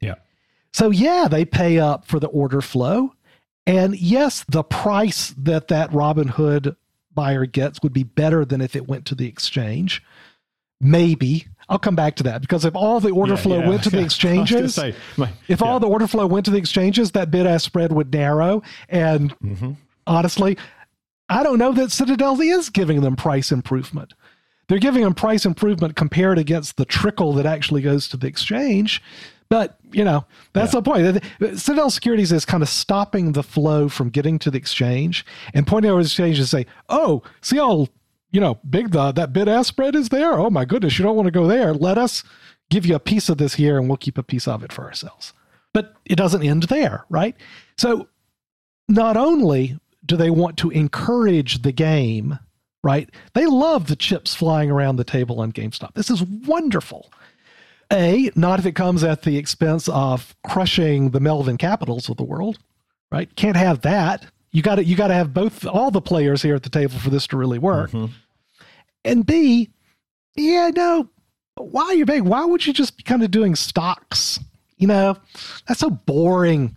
[0.00, 0.16] Yeah.
[0.72, 3.14] So, yeah, they pay up for the order flow.
[3.66, 6.76] And yes, the price that that Robinhood
[7.14, 10.02] buyer gets would be better than if it went to the exchange.
[10.80, 11.46] Maybe.
[11.68, 13.90] I'll come back to that because if all the order yeah, flow yeah, went to
[13.90, 13.98] yeah.
[13.98, 17.46] the exchanges, say, my, if all the order flow went to the exchanges, that bid
[17.46, 18.62] ask spread would narrow.
[18.88, 19.72] And mm-hmm.
[20.06, 20.58] honestly,
[21.28, 24.12] I don't know that Citadel is giving them price improvement.
[24.68, 29.02] They're giving them price improvement compared against the trickle that actually goes to the exchange,
[29.50, 31.22] But, you know, that's the point.
[31.58, 35.90] Citadel Securities is kind of stopping the flow from getting to the exchange and pointing
[35.90, 37.88] over the exchange and say, oh, see how,
[38.34, 40.32] you know, big the, that bid ask spread is there?
[40.32, 41.72] Oh, my goodness, you don't want to go there.
[41.72, 42.24] Let us
[42.68, 44.82] give you a piece of this here and we'll keep a piece of it for
[44.82, 45.32] ourselves.
[45.72, 47.36] But it doesn't end there, right?
[47.78, 48.08] So
[48.88, 52.40] not only do they want to encourage the game,
[52.82, 53.08] right?
[53.34, 55.94] They love the chips flying around the table on GameStop.
[55.94, 57.12] This is wonderful.
[57.92, 62.24] A, not if it comes at the expense of crushing the Melvin capitals of the
[62.24, 62.58] world,
[63.12, 63.34] right?
[63.36, 64.26] Can't have that.
[64.50, 66.98] You got to you got to have both all the players here at the table
[66.98, 67.90] for this to really work.
[67.90, 68.12] Mm-hmm.
[69.04, 69.70] And B,
[70.36, 71.08] yeah, no,
[71.56, 72.22] why are you big?
[72.22, 74.40] Why would you just be kind of doing stocks?
[74.76, 75.16] You know,
[75.66, 76.76] that's so boring.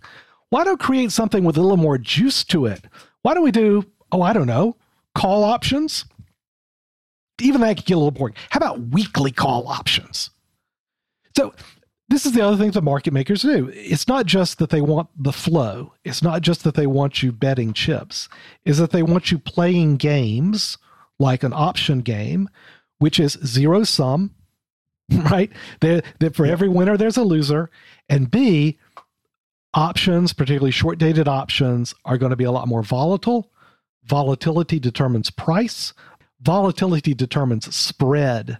[0.50, 2.84] Why don't create something with a little more juice to it?
[3.22, 4.76] Why don't we do, oh, I don't know,
[5.14, 6.04] call options?
[7.40, 8.34] Even that could get a little boring.
[8.50, 10.30] How about weekly call options?
[11.36, 11.54] So
[12.08, 13.70] this is the other thing that market makers do.
[13.74, 15.92] It's not just that they want the flow.
[16.04, 18.28] It's not just that they want you betting chips.
[18.64, 20.78] Is that they want you playing games
[21.18, 22.48] like an option game,
[22.98, 24.34] which is zero sum,
[25.30, 25.50] right?
[25.80, 27.70] That for every winner there's a loser,
[28.08, 28.78] and B,
[29.74, 33.50] options, particularly short dated options, are going to be a lot more volatile.
[34.04, 35.92] Volatility determines price.
[36.40, 38.58] Volatility determines spread.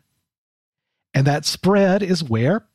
[1.15, 2.67] And that spread is where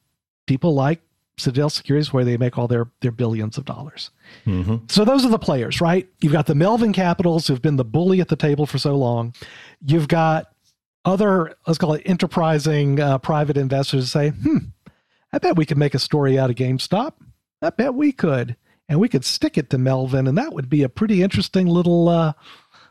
[0.48, 1.02] people like
[1.38, 4.12] Citadel Securities, where they make all their, their billions of dollars.
[4.46, 4.86] Mm-hmm.
[4.90, 6.08] So those are the players, right?
[6.22, 9.34] You've got the Melvin Capitals who've been the bully at the table for so long.
[9.86, 10.54] You've got
[11.06, 14.58] other, let's call it enterprising uh, private investors who say, hmm,
[15.32, 17.14] I bet we could make a story out of GameStop.
[17.62, 18.56] I bet we could.
[18.90, 22.10] And we could stick it to Melvin, and that would be a pretty interesting little
[22.10, 22.34] uh,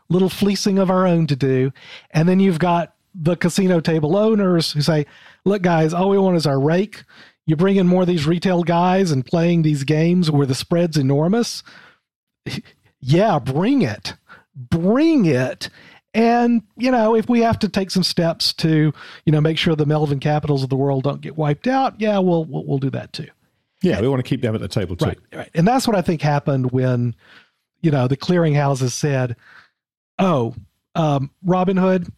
[0.09, 1.71] little fleecing of our own to do.
[2.11, 5.05] And then you've got the casino table owners who say,
[5.45, 7.03] look, guys, all we want is our rake.
[7.45, 10.97] You bring in more of these retail guys and playing these games where the spread's
[10.97, 11.63] enormous.
[13.01, 14.13] yeah, bring it.
[14.55, 15.69] Bring it.
[16.13, 18.93] And, you know, if we have to take some steps to,
[19.25, 22.19] you know, make sure the Melvin capitals of the world don't get wiped out, yeah,
[22.19, 23.27] we'll, we'll, we'll do that too.
[23.81, 25.07] Yeah, we want to keep them at the table too.
[25.07, 25.49] Right, right.
[25.53, 27.15] And that's what I think happened when,
[27.81, 29.35] you know, the clearinghouses said,
[30.19, 30.55] oh,
[30.95, 32.09] um, Robinhood,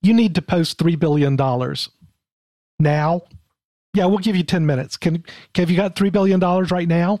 [0.00, 1.36] you need to post $3 billion
[2.78, 3.22] now.
[3.94, 4.96] Yeah, we'll give you 10 minutes.
[4.96, 5.24] Can,
[5.56, 7.20] have you got $3 billion right now?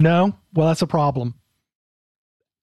[0.00, 0.36] No?
[0.54, 1.34] Well, that's a problem.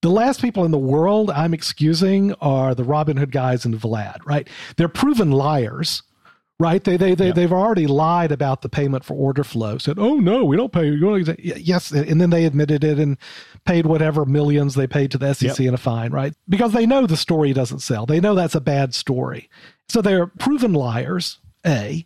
[0.02, 4.48] The last people in the world I'm excusing are the Robinhood guys and Vlad, right?
[4.78, 6.04] They're proven liars,
[6.60, 6.84] right?
[6.84, 9.80] They they they they've already lied about the payment for order flow.
[9.80, 10.92] Said, "Oh no, we don't pay."
[11.40, 13.18] Yes, and then they admitted it and
[13.66, 15.70] paid whatever millions they paid to the SEC yep.
[15.70, 16.36] in a fine, right?
[16.48, 18.06] Because they know the story doesn't sell.
[18.06, 19.50] They know that's a bad story.
[19.90, 21.40] So they're proven liars.
[21.66, 22.06] A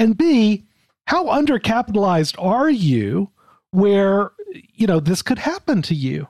[0.00, 0.66] and B.
[1.06, 3.30] How undercapitalized are you?
[3.72, 4.32] Where
[4.74, 6.26] you know this could happen to you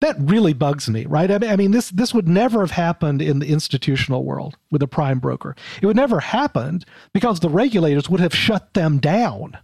[0.00, 1.30] that really bugs me, right?
[1.30, 5.18] I mean, this this would never have happened in the institutional world with a prime
[5.18, 5.56] broker.
[5.80, 9.58] It would never happened because the regulators would have shut them down.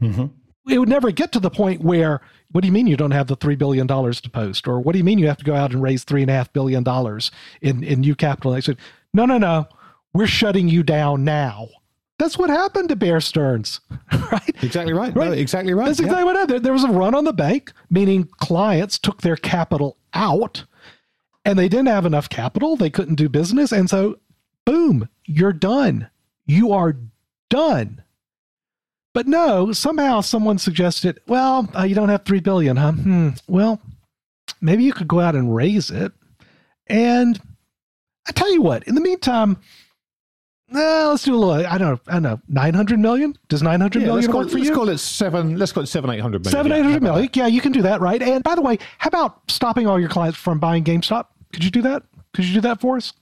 [0.00, 0.26] Mm-hmm.
[0.72, 3.26] It would never get to the point where, what do you mean you don't have
[3.26, 5.54] the three billion dollars to post, or what do you mean you have to go
[5.54, 8.52] out and raise three and a half billion dollars in in new capital?
[8.52, 8.78] And they said,
[9.12, 9.66] no, no, no,
[10.14, 11.68] we're shutting you down now.
[12.18, 13.80] That's what happened to Bear Stearns,
[14.32, 14.62] right?
[14.62, 15.14] Exactly right.
[15.16, 15.30] right.
[15.30, 15.86] No, exactly right.
[15.86, 16.24] That's exactly yeah.
[16.24, 16.64] what happened.
[16.64, 20.64] There was a run on the bank, meaning clients took their capital out
[21.44, 22.76] and they didn't have enough capital.
[22.76, 23.72] They couldn't do business.
[23.72, 24.18] And so,
[24.64, 26.08] boom, you're done.
[26.46, 26.96] You are
[27.50, 28.02] done.
[29.12, 32.92] But no, somehow someone suggested, well, uh, you don't have three billion, huh?
[32.92, 33.28] Hmm.
[33.46, 33.80] Well,
[34.60, 36.12] maybe you could go out and raise it.
[36.86, 37.40] And
[38.26, 39.58] I tell you what, in the meantime,
[40.74, 41.66] uh, let's do a little.
[41.66, 42.00] I don't know.
[42.08, 42.40] I don't know.
[42.48, 43.36] Nine hundred million.
[43.48, 44.70] Does nine hundred yeah, million work it, for let's you?
[44.70, 45.56] Let's call it seven.
[45.56, 46.52] Let's call it seven eight hundred million.
[46.52, 47.30] Seven eight hundred million.
[47.32, 48.20] Yeah, you can do that, right?
[48.22, 51.26] And by the way, how about stopping all your clients from buying GameStop?
[51.52, 52.02] Could you do that?
[52.32, 53.12] Could you do that for us?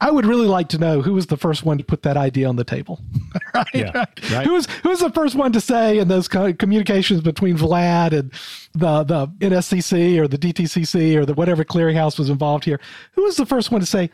[0.00, 2.48] I would really like to know who was the first one to put that idea
[2.48, 3.00] on the table.
[3.54, 3.66] right?
[3.72, 4.46] Yeah, right?
[4.46, 8.32] Who was who was the first one to say in those communications between Vlad and
[8.74, 12.80] the the NSCC or the DTCC or the whatever clearinghouse was involved here?
[13.12, 14.10] Who was the first one to say,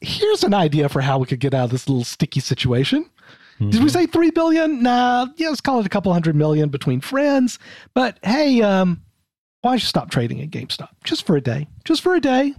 [0.00, 3.04] here's an idea for how we could get out of this little sticky situation.
[3.60, 3.70] Mm-hmm.
[3.70, 4.82] Did we say three billion?
[4.82, 7.58] Nah, yeah, let's call it a couple hundred million between friends.
[7.94, 9.02] But hey, um,
[9.62, 11.68] why you stop trading at GameStop just for a day?
[11.84, 12.54] Just for a day.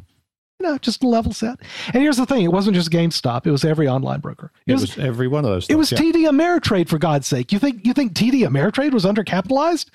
[0.59, 1.59] You know, just a level set.
[1.93, 4.51] And here's the thing: it wasn't just GameStop; it was every online broker.
[4.65, 5.69] It, it was, was, every one of those.
[5.69, 5.97] it was yeah.
[5.97, 7.51] TD Ameritrade, for God's sake.
[7.51, 9.89] You think you think TD Ameritrade was undercapitalized?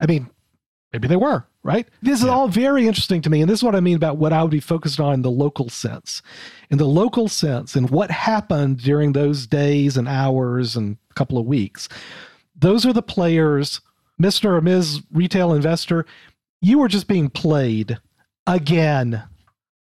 [0.00, 0.28] I mean,
[0.92, 1.88] maybe they were right?
[2.02, 2.32] This is yeah.
[2.32, 3.40] all very interesting to me.
[3.40, 5.30] And this is what I mean about what I would be focused on in the
[5.30, 6.22] local sense.
[6.70, 11.38] In the local sense, and what happened during those days and hours and a couple
[11.38, 11.88] of weeks.
[12.56, 13.80] those are the players,
[14.20, 14.46] Mr.
[14.46, 15.02] or Ms.
[15.12, 16.06] Retail Investor.
[16.60, 17.98] You are just being played
[18.46, 19.22] again,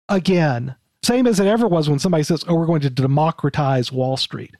[0.08, 0.76] again.
[1.04, 4.56] Same as it ever was when somebody says, oh, we're going to democratize Wall Street.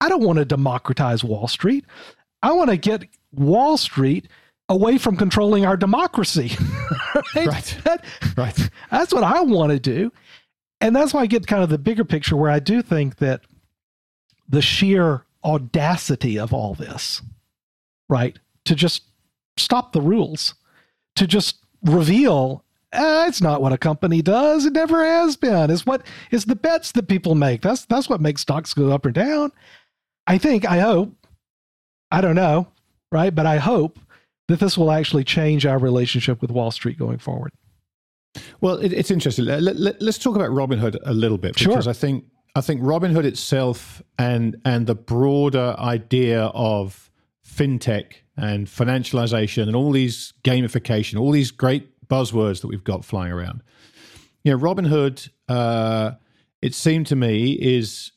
[0.00, 1.84] I don't want to democratize Wall Street.
[2.42, 4.28] I want to get Wall Street
[4.70, 6.52] away from controlling our democracy.
[7.34, 7.46] right.
[7.46, 7.78] Right.
[7.84, 8.04] That,
[8.36, 8.70] right.
[8.90, 10.10] That's what I want to do.
[10.80, 13.42] And that's why I get kind of the bigger picture where I do think that
[14.48, 17.20] the sheer audacity of all this,
[18.08, 18.38] right?
[18.64, 19.02] To just
[19.58, 20.54] stop the rules,
[21.16, 24.66] to just reveal eh, it's not what a company does.
[24.66, 25.70] It never has been.
[25.70, 27.62] It's what is the bets that people make.
[27.62, 29.52] That's that's what makes stocks go up or down.
[30.26, 31.12] I think, I hope,
[32.10, 32.68] I don't know,
[33.10, 33.34] right?
[33.34, 33.98] But I hope
[34.52, 37.52] that this will actually change our relationship with Wall Street going forward.
[38.60, 39.46] Well, it, it's interesting.
[39.46, 41.90] Let, us let, talk about Robinhood a little bit because sure.
[41.90, 47.10] I think I think Robinhood itself and and the broader idea of
[47.46, 53.32] fintech and financialization and all these gamification, all these great buzzwords that we've got flying
[53.32, 53.62] around.
[54.44, 56.12] You know, Robinhood, uh,
[56.62, 58.12] it seemed to me, is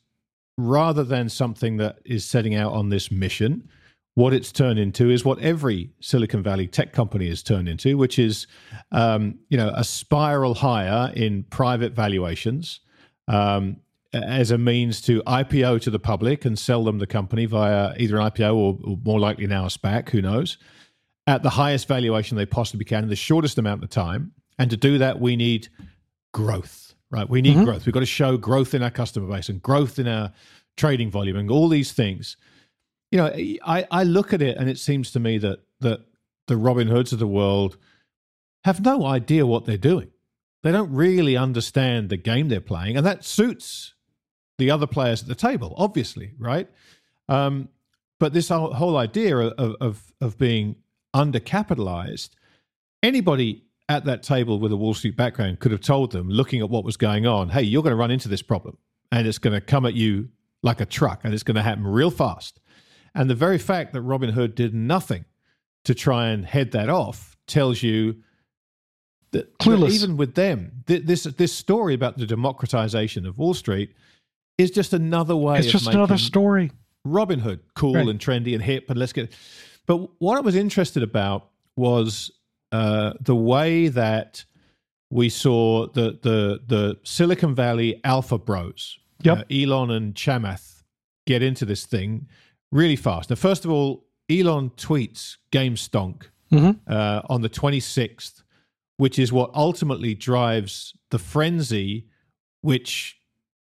[0.57, 3.67] rather than something that is setting out on this mission,
[4.15, 8.19] what it's turned into is what every Silicon Valley tech company has turned into, which
[8.19, 8.47] is,
[8.91, 12.79] um, you know, a spiral higher in private valuations
[13.27, 13.77] um,
[14.13, 18.19] as a means to IPO to the public and sell them the company via either
[18.19, 20.57] an IPO or, or more likely now a SPAC, who knows,
[21.25, 24.31] at the highest valuation they possibly can in the shortest amount of time.
[24.59, 25.69] And to do that, we need
[26.31, 27.29] growth right?
[27.29, 27.65] We need mm-hmm.
[27.65, 27.85] growth.
[27.85, 30.33] We've got to show growth in our customer base and growth in our
[30.75, 32.35] trading volume and all these things.
[33.13, 33.31] You know,
[33.63, 35.99] I, I look at it and it seems to me that that
[36.47, 37.77] the Robinhoods of the world
[38.65, 40.09] have no idea what they're doing.
[40.63, 43.93] They don't really understand the game they're playing, and that suits
[44.57, 46.67] the other players at the table, obviously, right?
[47.29, 47.69] Um,
[48.19, 50.77] but this whole, idea of, of of being
[51.15, 52.31] undercapitalized,
[53.03, 56.69] anybody at that table with a Wall Street background could have told them, looking at
[56.71, 58.75] what was going on, hey, you're going to run into this problem
[59.11, 60.29] and it's going to come at you
[60.63, 62.59] like a truck and it's going to happen real fast.
[63.15, 65.25] And the very fact that Robinhood did nothing
[65.85, 68.15] to try and head that off tells you
[69.31, 73.93] that, that even with them, th- this this story about the democratization of Wall Street
[74.57, 75.59] is just another way.
[75.59, 76.71] It's just another story.
[77.05, 78.07] Robinhood, cool right.
[78.07, 79.33] and trendy and hip, and let's get.
[79.85, 82.31] But what I was interested about was
[82.71, 84.45] uh, the way that
[85.09, 89.39] we saw the the the Silicon Valley Alpha Bros, yep.
[89.39, 90.83] uh, Elon and Chamath,
[91.27, 92.27] get into this thing
[92.73, 93.29] really fast.
[93.29, 96.71] Now, first of all, Elon tweets Gamestonk mm-hmm.
[96.87, 98.43] uh, on the 26th,
[98.97, 102.07] which is what ultimately drives the frenzy,
[102.61, 103.17] which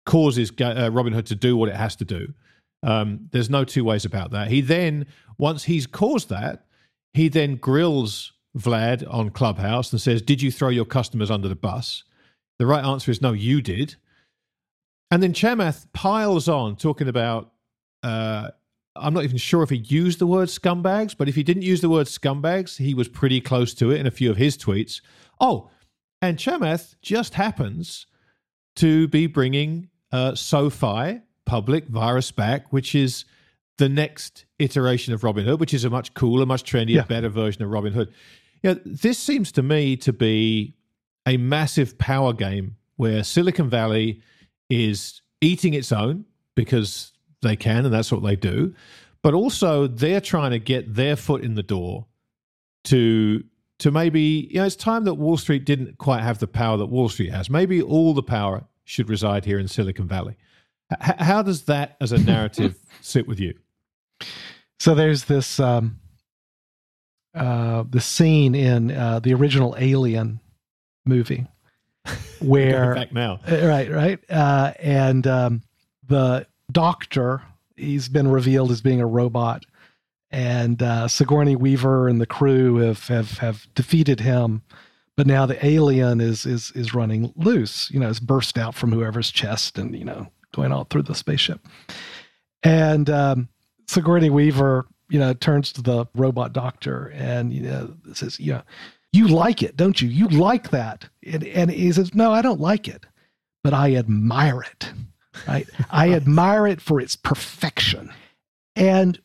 [0.05, 2.35] causes uh, Robinhood to do what it has to do.
[2.83, 4.49] Um, there's no two ways about that.
[4.49, 5.07] He then,
[5.39, 6.67] once he's caused that,
[7.15, 11.57] he then grills Vlad on Clubhouse and says, Did you throw your customers under the
[11.57, 12.05] bus?
[12.59, 13.97] The right answer is no, you did.
[15.11, 17.53] And then Chamath piles on talking about,
[18.03, 18.51] uh,
[18.99, 21.81] I'm not even sure if he used the word scumbags, but if he didn't use
[21.81, 25.01] the word scumbags, he was pretty close to it in a few of his tweets.
[25.41, 25.71] Oh,
[26.23, 28.07] and Chamath just happens
[28.77, 33.25] to be bringing uh, SoFi public via SPAC, which is
[33.79, 37.03] the next iteration of Robinhood, which is a much cooler, much trendier, yeah.
[37.03, 38.09] better version of Robinhood.
[38.63, 40.75] You know, this seems to me to be
[41.27, 44.23] a massive power game where Silicon Valley
[44.71, 48.75] is eating its own because they can and that's what they do.
[49.23, 52.07] But also they're trying to get their foot in the door
[52.85, 53.43] to
[53.79, 56.87] to maybe, you know, it's time that Wall Street didn't quite have the power that
[56.87, 57.51] Wall Street has.
[57.51, 60.37] Maybe all the power should reside here in Silicon Valley.
[60.93, 63.55] H- how does that as a narrative sit with you?
[64.79, 65.99] So there's this um,
[67.35, 70.41] uh, the scene in uh, the original Alien
[71.05, 71.47] movie
[72.41, 75.63] where back now, uh, right, right, uh, and um,
[76.07, 77.43] the doctor
[77.77, 79.65] he's been revealed as being a robot,
[80.31, 84.63] and uh, Sigourney Weaver and the crew have have have defeated him,
[85.17, 87.91] but now the alien is is is running loose.
[87.91, 91.15] You know, it's burst out from whoever's chest and you know going all through the
[91.15, 91.61] spaceship,
[92.63, 93.49] and um,
[93.87, 98.63] Sigourney Weaver you know, turns to the robot doctor and you know says, "Yeah,
[99.13, 100.09] you like it, don't you?
[100.09, 103.05] You like that?" And, and he says, "No, I don't like it,
[103.63, 104.91] but I admire it.
[105.47, 105.69] Right?
[105.91, 108.13] I admire it for its perfection."
[108.75, 109.19] And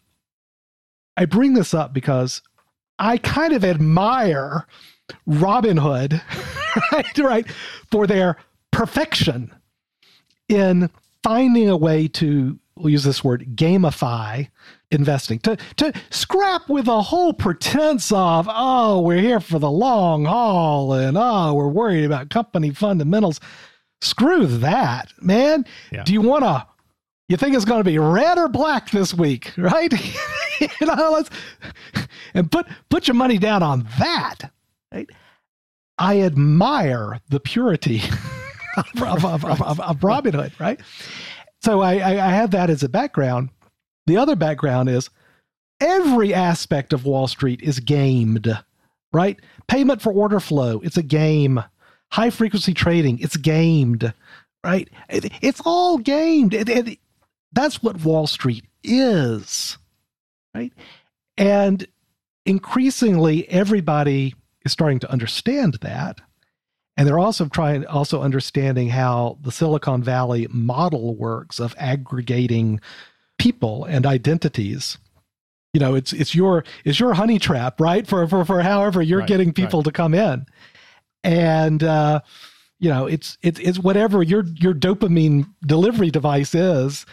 [1.17, 2.41] I bring this up because
[2.97, 4.65] I kind of admire
[5.27, 6.21] Robinhood,
[6.91, 7.51] right, right,
[7.91, 8.37] for their
[8.71, 9.53] perfection
[10.47, 10.89] in
[11.23, 14.47] finding a way to we'll use this word gamify
[14.89, 20.25] investing to to scrap with a whole pretense of oh we're here for the long
[20.25, 23.39] haul and oh we're worried about company fundamentals
[24.01, 26.03] screw that man yeah.
[26.03, 26.65] do you want to
[27.29, 29.91] you think it's going to be red or black this week right
[30.59, 31.29] you know let's
[32.33, 34.51] and put put your money down on that
[34.93, 35.09] right
[35.97, 38.01] i admire the purity
[38.97, 40.79] of, of, of, of, of robinhood right
[41.61, 43.49] so I, I i had that as a background
[44.07, 45.09] the other background is
[45.81, 48.47] every aspect of Wall Street is gamed,
[49.11, 49.39] right?
[49.67, 51.63] Payment for order flow, it's a game.
[52.11, 54.13] High frequency trading, it's gamed,
[54.63, 54.89] right?
[55.09, 56.53] It, it's all gamed.
[56.53, 56.99] It, it,
[57.53, 59.77] that's what Wall Street is,
[60.53, 60.73] right?
[61.37, 61.87] And
[62.45, 64.35] increasingly, everybody
[64.65, 66.19] is starting to understand that.
[66.97, 72.81] And they're also trying, also understanding how the Silicon Valley model works of aggregating
[73.39, 74.99] people and identities
[75.73, 79.19] you know it's it's your it's your honey trap right for for, for however you're
[79.19, 79.85] right, getting people right.
[79.85, 80.45] to come in
[81.23, 82.19] and uh
[82.79, 87.05] you know it's it's it's whatever your your dopamine delivery device is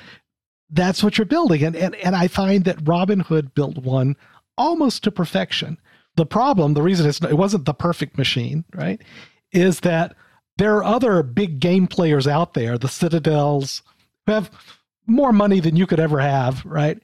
[0.71, 4.17] that's what you're building and and, and i find that robinhood built one
[4.57, 5.79] almost to perfection
[6.17, 9.03] the problem the reason it's, it wasn't the perfect machine right
[9.53, 10.15] is that
[10.57, 13.83] there are other big game players out there the citadels
[14.27, 14.51] who have
[15.09, 17.03] more money than you could ever have, right?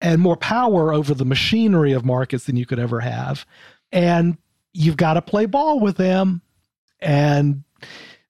[0.00, 3.46] And more power over the machinery of markets than you could ever have.
[3.92, 4.36] And
[4.76, 6.42] you've got to play ball with them.
[7.00, 7.64] And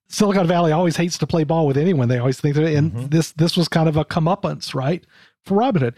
[0.07, 2.07] Silicon Valley always hates to play ball with anyone.
[2.07, 3.07] They always think that, and mm-hmm.
[3.07, 5.05] this this was kind of a comeuppance, right,
[5.45, 5.93] for Robinhood.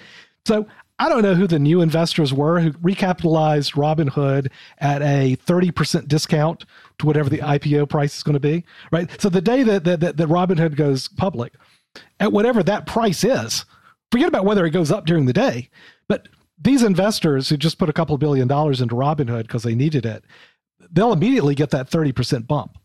[0.45, 6.07] So I don't know who the new investors were who recapitalized Robinhood at a 30%
[6.07, 6.65] discount
[6.97, 9.09] to whatever the IPO price is going to be, right?
[9.21, 11.53] So the day that, that, that Robinhood goes public,
[12.19, 13.65] at whatever that price is.
[14.11, 15.69] Forget about whether it goes up during the day.
[16.07, 16.27] But
[16.61, 20.23] these investors who just put a couple billion dollars into Robinhood because they needed it,
[20.91, 22.77] they'll immediately get that 30% bump.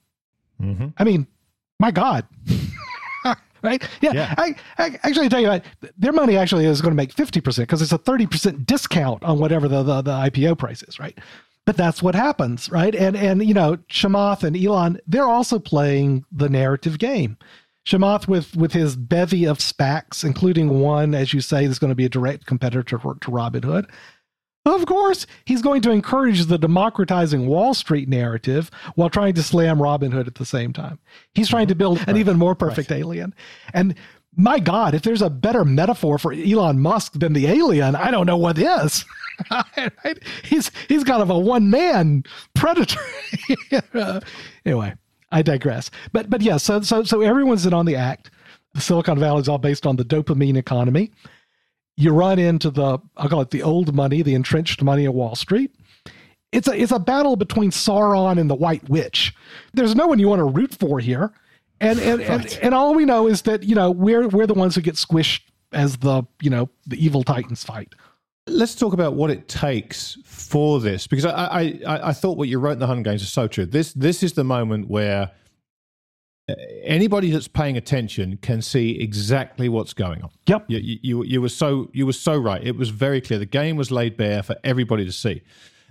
[0.60, 0.88] Mm-hmm.
[0.96, 1.26] I mean,
[1.78, 2.26] my God.
[3.62, 3.82] right?
[4.00, 4.12] Yeah.
[4.12, 4.34] yeah.
[4.38, 5.64] I, I, actually tell you what,
[5.96, 9.66] their money actually is going to make 50% because it's a 30% discount on whatever
[9.66, 11.18] the, the, the IPO price is, right?
[11.66, 12.94] But that's what happens, right?
[12.94, 17.38] And and you know, Chamath and Elon, they're also playing the narrative game.
[17.86, 21.96] Chamath with with his bevy of SPACs, including one, as you say, that's going to
[21.96, 23.90] be a direct competitor to, to Robinhood.
[24.66, 29.78] Of course, he's going to encourage the democratizing Wall Street narrative while trying to slam
[29.78, 30.98] Robinhood at the same time.
[31.34, 33.00] He's trying to build an even more perfect right.
[33.00, 33.34] alien.
[33.74, 33.94] And
[34.36, 38.26] my God, if there's a better metaphor for Elon Musk than the alien, I don't
[38.26, 39.04] know what is.
[40.44, 42.24] he's he's kind of a one man
[42.54, 43.00] predator.
[44.64, 44.94] anyway,
[45.34, 45.90] I digress.
[46.12, 48.30] But but yeah, so so so everyone's in on the act.
[48.72, 51.10] The Silicon Valley is all based on the dopamine economy.
[51.96, 55.34] You run into the I'll call it the old money, the entrenched money of Wall
[55.34, 55.74] Street.
[56.52, 59.34] It's a it's a battle between Sauron and the White Witch.
[59.72, 61.32] There's no one you want to root for here.
[61.80, 62.30] And and, right.
[62.30, 64.94] and and all we know is that, you know, we're we're the ones who get
[64.94, 65.40] squished
[65.72, 67.92] as the, you know, the evil titans fight.
[68.46, 72.58] Let's talk about what it takes for this, because I, I, I thought what you
[72.58, 73.64] wrote in the Hunger Games is so true.
[73.64, 75.30] This this is the moment where
[76.82, 80.28] anybody that's paying attention can see exactly what's going on.
[80.46, 80.66] Yep.
[80.68, 82.62] You, you, you were so you were so right.
[82.62, 83.38] It was very clear.
[83.38, 85.40] The game was laid bare for everybody to see.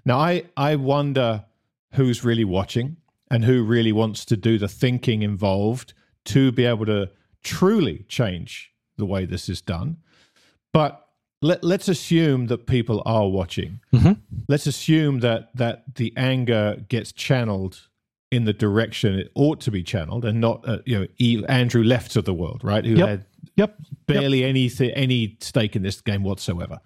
[0.06, 1.46] Now I I wonder
[1.94, 2.98] who's really watching
[3.32, 5.94] and who really wants to do the thinking involved
[6.26, 7.10] to be able to
[7.44, 9.98] truly change the way this is done.
[10.72, 11.03] But
[11.44, 13.80] let, let's assume that people are watching.
[13.94, 14.14] Mm-hmm.
[14.48, 17.90] Let's assume that that the anger gets channeled
[18.32, 22.16] in the direction it ought to be channeled, and not uh, you know Andrew Left
[22.16, 22.86] of the world, right?
[22.86, 23.08] Who yep.
[23.08, 23.26] had
[23.56, 23.76] yep.
[24.08, 24.50] barely yep.
[24.50, 26.80] any any stake in this game whatsoever,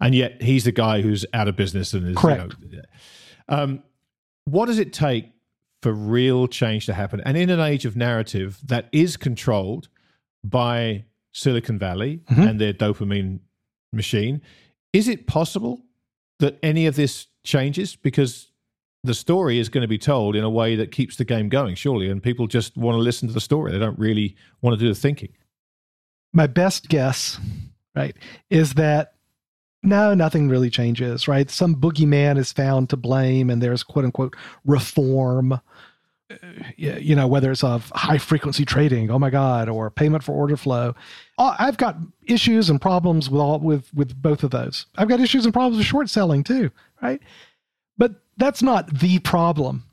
[0.00, 2.54] and yet he's the guy who's out of business and is correct.
[2.60, 2.82] You know,
[3.48, 3.82] um,
[4.44, 5.30] what does it take
[5.80, 7.20] for real change to happen?
[7.24, 9.88] And in an age of narrative that is controlled
[10.44, 12.42] by Silicon Valley mm-hmm.
[12.42, 13.40] and their dopamine
[13.92, 14.42] machine.
[14.92, 15.80] Is it possible
[16.38, 17.96] that any of this changes?
[17.96, 18.52] Because
[19.04, 21.74] the story is going to be told in a way that keeps the game going,
[21.74, 23.72] surely, and people just want to listen to the story.
[23.72, 25.30] They don't really want to do the thinking.
[26.32, 27.38] My best guess,
[27.94, 28.16] right,
[28.48, 29.14] is that
[29.82, 31.50] no, nothing really changes, right?
[31.50, 35.60] Some boogeyman is found to blame, and there's quote unquote reform
[36.76, 40.56] you know whether it's of high frequency trading oh my god or payment for order
[40.56, 40.94] flow.
[41.38, 44.86] Uh, I've got issues and problems with all with with both of those.
[44.96, 46.70] I've got issues and problems with short selling too
[47.02, 47.20] right?
[47.98, 49.84] But that's not the problem.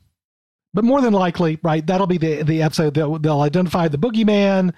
[0.72, 4.72] But more than likely right that'll be the the episode they'll, they'll identify the boogeyman.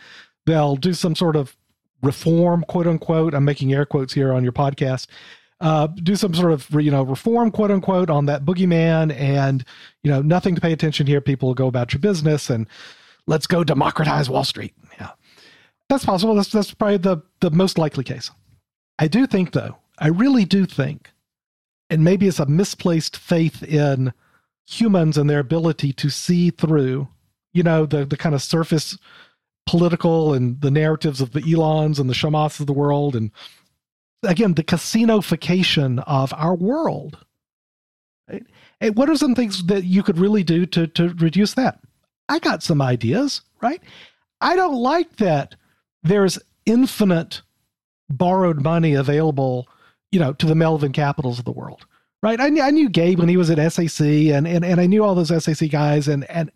[0.46, 1.54] They'll do some sort of
[2.02, 3.34] reform, quote unquote.
[3.34, 5.06] I'm making air quotes here on your podcast.
[5.62, 9.64] Uh, do some sort of you know reform, quote unquote, on that boogeyman, and
[10.02, 11.20] you know nothing to pay attention here.
[11.20, 12.66] People go about your business, and
[13.28, 14.74] let's go democratize Wall Street.
[14.98, 15.10] Yeah,
[15.88, 16.34] that's possible.
[16.34, 18.28] That's that's probably the the most likely case.
[18.98, 21.10] I do think, though, I really do think,
[21.88, 24.12] and maybe it's a misplaced faith in
[24.66, 27.06] humans and their ability to see through,
[27.52, 28.98] you know, the the kind of surface
[29.64, 33.30] political and the narratives of the Elons and the Chamaths of the world, and
[34.22, 37.18] again the casinofication of our world.
[38.30, 38.46] Right?
[38.80, 41.80] And what are some things that you could really do to to reduce that?
[42.28, 43.82] I got some ideas, right?
[44.40, 45.54] I don't like that
[46.02, 47.42] there's infinite
[48.08, 49.68] borrowed money available,
[50.10, 51.86] you know, to the Melvin capitals of the world,
[52.22, 52.40] right?
[52.40, 55.14] I, I knew Gabe when he was at SAC, and, and and I knew all
[55.14, 56.50] those SAC guys, and and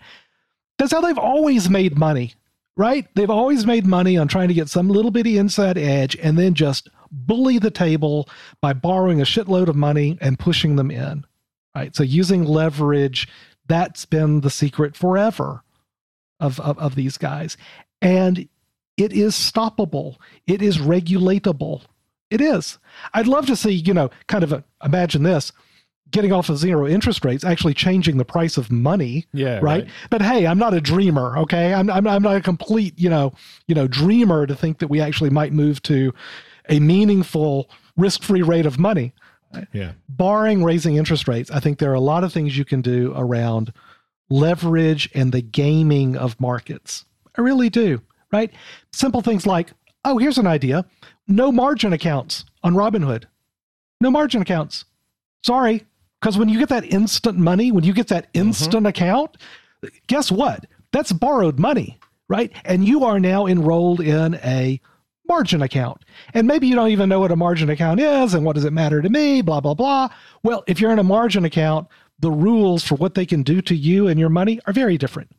[0.78, 2.34] that's how they've always made money,
[2.76, 3.06] right?
[3.14, 6.54] They've always made money on trying to get some little bitty inside edge, and then
[6.54, 8.28] just bully the table
[8.60, 11.24] by borrowing a shitload of money and pushing them in,
[11.74, 11.94] right?
[11.94, 13.28] So using leverage,
[13.66, 15.62] that's been the secret forever
[16.40, 17.56] of, of, of these guys.
[18.00, 18.48] And
[18.96, 20.16] it is stoppable.
[20.46, 21.82] It is regulatable.
[22.30, 22.78] It is.
[23.14, 25.52] I'd love to see, you know, kind of a, imagine this
[26.10, 29.62] getting off of zero interest rates actually changing the price of money yeah right?
[29.62, 33.10] right, but hey i'm not a dreamer okay I'm, I'm i'm not a complete you
[33.10, 33.32] know
[33.66, 36.14] you know dreamer to think that we actually might move to
[36.68, 39.12] a meaningful risk-free rate of money.
[39.72, 39.92] Yeah.
[40.08, 43.14] Barring raising interest rates i think there are a lot of things you can do
[43.16, 43.72] around
[44.28, 47.04] leverage and the gaming of markets.
[47.36, 48.02] I really do
[48.32, 48.52] right?
[48.92, 49.70] Simple things like
[50.04, 50.84] oh here's an idea.
[51.26, 53.24] No margin accounts on robinhood.
[54.00, 54.84] No margin accounts.
[55.44, 55.86] Sorry
[56.20, 58.48] because when you get that instant money when you get that mm-hmm.
[58.48, 59.36] instant account
[60.06, 60.66] guess what?
[60.92, 61.98] That's borrowed money
[62.28, 62.52] right?
[62.64, 64.80] And you are now enrolled in a
[65.28, 66.04] margin account
[66.34, 68.72] and maybe you don't even know what a margin account is and what does it
[68.72, 70.08] matter to me blah blah blah
[70.42, 71.86] well if you're in a margin account
[72.20, 75.30] the rules for what they can do to you and your money are very different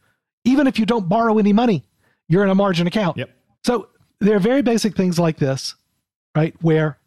[0.43, 1.83] even if you don't borrow any money
[2.27, 3.29] you're in a margin account yep
[3.63, 5.75] so there are very basic things like this,
[6.35, 6.55] right?
[6.61, 6.97] Where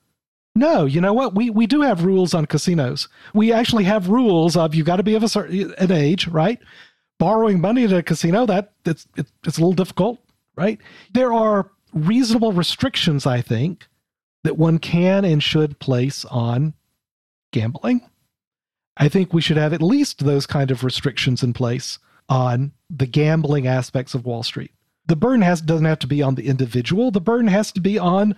[0.54, 1.34] no, you know what?
[1.34, 3.08] We we do have rules on casinos.
[3.34, 6.58] We actually have rules of you've got to be of a certain an age, right?
[7.18, 10.18] Borrowing money at a casino that it's it, it's a little difficult,
[10.56, 10.78] right?
[11.12, 13.86] There are reasonable restrictions, I think,
[14.44, 16.74] that one can and should place on
[17.52, 18.02] gambling.
[18.96, 23.06] I think we should have at least those kind of restrictions in place on the
[23.06, 24.72] gambling aspects of Wall Street
[25.10, 27.10] the burden has doesn't have to be on the individual.
[27.10, 28.36] The burden has to be on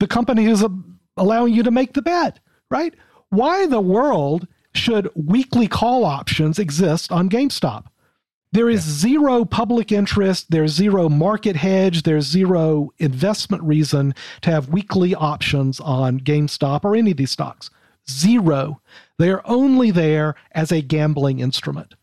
[0.00, 0.70] the company who's a,
[1.16, 2.92] allowing you to make the bet, right?
[3.28, 7.86] Why in the world should weekly call options exist on GameStop?
[8.52, 9.10] There is yeah.
[9.10, 15.78] zero public interest, there's zero market hedge, there's zero investment reason to have weekly options
[15.78, 17.70] on GameStop or any of these stocks.
[18.10, 18.80] Zero.
[19.18, 21.94] They are only there as a gambling instrument.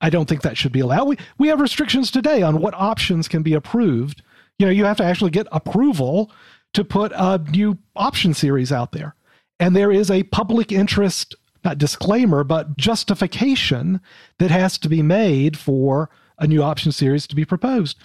[0.00, 1.06] I don't think that should be allowed.
[1.06, 4.22] We we have restrictions today on what options can be approved.
[4.58, 6.32] You know, you have to actually get approval
[6.74, 9.14] to put a new option series out there.
[9.60, 14.00] And there is a public interest not disclaimer, but justification
[14.38, 17.98] that has to be made for a new option series to be proposed.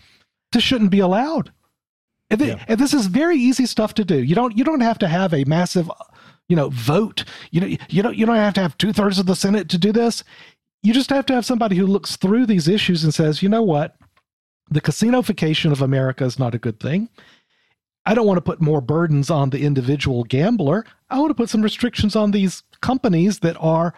[0.52, 1.52] This shouldn't be allowed.
[2.30, 2.66] And, th- yeah.
[2.68, 4.22] and, this is very easy stuff to do.
[4.22, 5.90] You don't you don't have to have a massive,
[6.50, 7.24] you know, vote.
[7.52, 9.78] You know, you don't you don't have to have two thirds of the Senate to
[9.78, 10.24] do this
[10.84, 13.64] you just have to have somebody who looks through these issues and says, you know
[13.64, 13.96] what?
[14.70, 17.10] The casinofication of America is not a good thing.
[18.08, 20.86] I don't want to put more burdens on the individual gambler.
[21.10, 23.94] I want to put some restrictions on these companies that are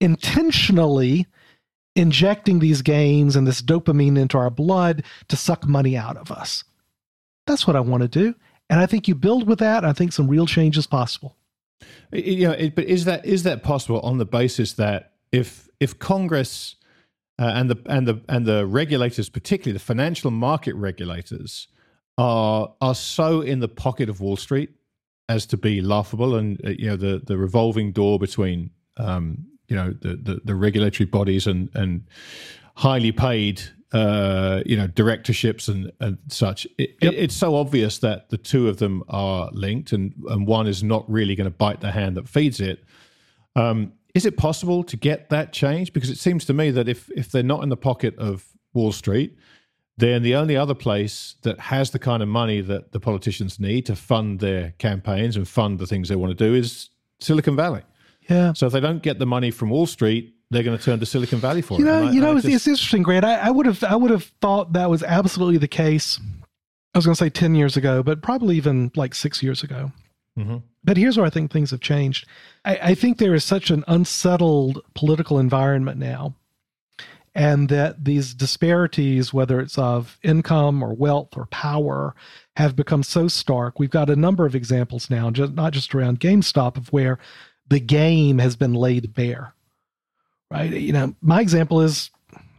[0.00, 1.28] intentionally
[1.94, 6.64] injecting these gains and this dopamine into our blood to suck money out of us.
[7.46, 8.34] That's what I want to do.
[8.68, 9.84] And I think you build with that.
[9.84, 11.36] I think some real change is possible.
[12.12, 16.74] You know, but is that is that possible on the basis that if if Congress
[17.38, 21.68] uh, and the and the and the regulators, particularly the financial market regulators,
[22.20, 24.70] are are so in the pocket of Wall Street
[25.28, 29.76] as to be laughable, and uh, you know the the revolving door between um, you
[29.76, 32.06] know the, the, the regulatory bodies and and
[32.76, 33.62] highly paid
[33.92, 36.66] uh, you know directorships and and such.
[36.76, 37.14] It, yep.
[37.14, 40.82] it, it's so obvious that the two of them are linked, and and one is
[40.82, 42.84] not really going to bite the hand that feeds it.
[43.56, 45.94] Um, is it possible to get that change?
[45.94, 48.44] Because it seems to me that if if they're not in the pocket of
[48.74, 49.38] Wall Street,
[50.00, 53.86] then the only other place that has the kind of money that the politicians need
[53.86, 56.90] to fund their campaigns and fund the things they want to do is
[57.20, 57.82] Silicon Valley.
[58.28, 58.52] Yeah.
[58.52, 61.06] So if they don't get the money from Wall Street, they're going to turn to
[61.06, 61.90] Silicon Valley for you it.
[61.90, 62.54] Know, you know, it's, just...
[62.54, 63.24] it's, interesting, Grant.
[63.24, 66.18] I, I would have I would have thought that was absolutely the case
[66.94, 69.92] I was going to say 10 years ago, but probably even like six years ago.
[70.38, 70.56] Mm-hmm.
[70.82, 72.26] But here's where I think things have changed.
[72.64, 76.34] I, I think there is such an unsettled political environment now,
[77.34, 82.14] and that these disparities, whether it's of income or wealth or power,
[82.56, 83.78] have become so stark.
[83.78, 87.18] We've got a number of examples now, just, not just around GameStop, of where
[87.68, 89.54] the game has been laid bare.
[90.50, 90.72] Right?
[90.72, 92.10] You know, my example is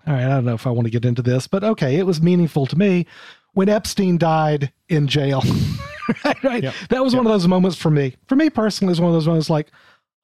[0.08, 2.06] all right, I don't know if I want to get into this, but okay, it
[2.06, 3.06] was meaningful to me
[3.54, 5.44] when Epstein died in jail.
[6.26, 6.64] right, right?
[6.64, 6.74] Yep.
[6.90, 7.20] That was yep.
[7.20, 8.16] one of those moments for me.
[8.28, 9.72] For me personally, it was one of those moments like,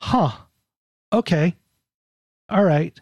[0.02, 0.32] huh,
[1.14, 1.56] okay,
[2.50, 3.00] all right.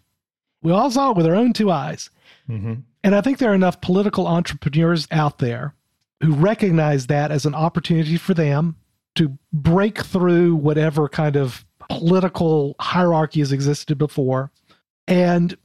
[0.66, 2.10] We all saw it with our own two eyes.
[2.50, 2.74] Mm-hmm.
[3.04, 5.76] And I think there are enough political entrepreneurs out there
[6.24, 8.76] who recognize that as an opportunity for them
[9.14, 14.50] to break through whatever kind of political hierarchy has existed before
[15.08, 15.56] and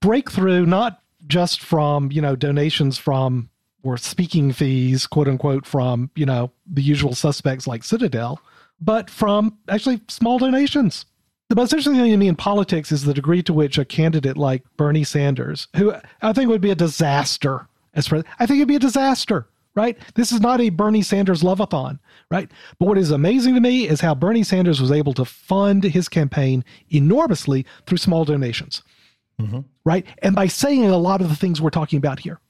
[0.00, 3.50] break through not just from, you know, donations from
[3.82, 8.40] or speaking fees, quote unquote, from, you know, the usual suspects like Citadel,
[8.80, 11.04] but from actually small donations.
[11.48, 14.36] The most interesting thing to me in politics is the degree to which a candidate
[14.36, 18.68] like Bernie Sanders, who I think would be a disaster as president, I think it'd
[18.68, 19.98] be a disaster, right?
[20.14, 21.98] This is not a Bernie Sanders love-a-thon,
[22.30, 22.50] right?
[22.78, 26.08] But what is amazing to me is how Bernie Sanders was able to fund his
[26.08, 28.82] campaign enormously through small donations,
[29.40, 29.60] mm-hmm.
[29.84, 30.06] right?
[30.18, 32.40] And by saying a lot of the things we're talking about here.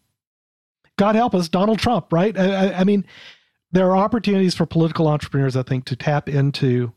[0.96, 2.36] God help us, Donald Trump, right?
[2.36, 3.07] I, I mean,
[3.70, 6.92] there are opportunities for political entrepreneurs, I think, to tap into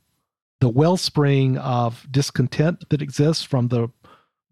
[0.62, 3.90] the wellspring of discontent that exists from the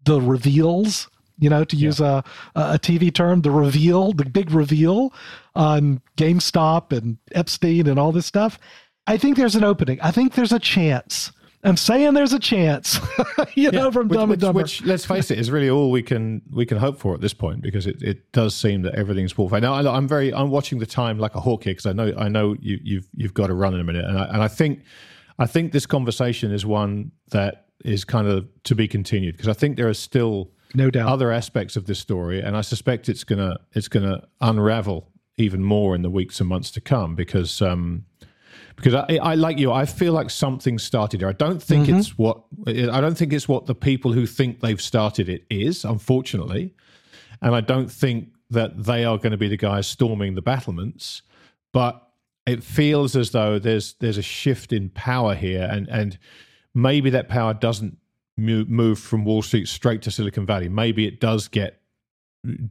[0.04, 1.08] the reveals
[1.40, 2.22] you know, to use a,
[2.54, 5.12] a TV term, the reveal, the big reveal
[5.54, 8.58] on GameStop and Epstein and all this stuff.
[9.06, 9.98] I think there's an opening.
[10.02, 11.32] I think there's a chance.
[11.62, 12.98] I'm saying there's a chance,
[13.54, 14.62] you yeah, know, from which, Dumb and Dumber.
[14.62, 17.34] Which, let's face it, is really all we can we can hope for at this
[17.34, 19.48] point because it, it does seem that everything's full.
[19.50, 22.28] Now I'm very I'm watching the time like a hawk here because I know I
[22.28, 24.84] know you, you've you've got to run in a minute, and I, and I think
[25.40, 29.54] I think this conversation is one that is kind of to be continued because I
[29.54, 33.24] think there are still no doubt other aspects of this story, and I suspect it's
[33.24, 38.04] gonna it's gonna unravel even more in the weeks and months to come because um,
[38.76, 41.28] because I, I, like you, I feel like something started here.
[41.28, 41.98] I don't think mm-hmm.
[41.98, 45.84] it's what I don't think it's what the people who think they've started it is,
[45.84, 46.74] unfortunately,
[47.40, 51.22] and I don't think that they are going to be the guys storming the battlements,
[51.72, 52.09] but
[52.50, 56.18] it feels as though there's there's a shift in power here, and and
[56.74, 57.96] maybe that power doesn't
[58.36, 60.68] move from Wall Street straight to Silicon Valley.
[60.68, 61.80] Maybe it does get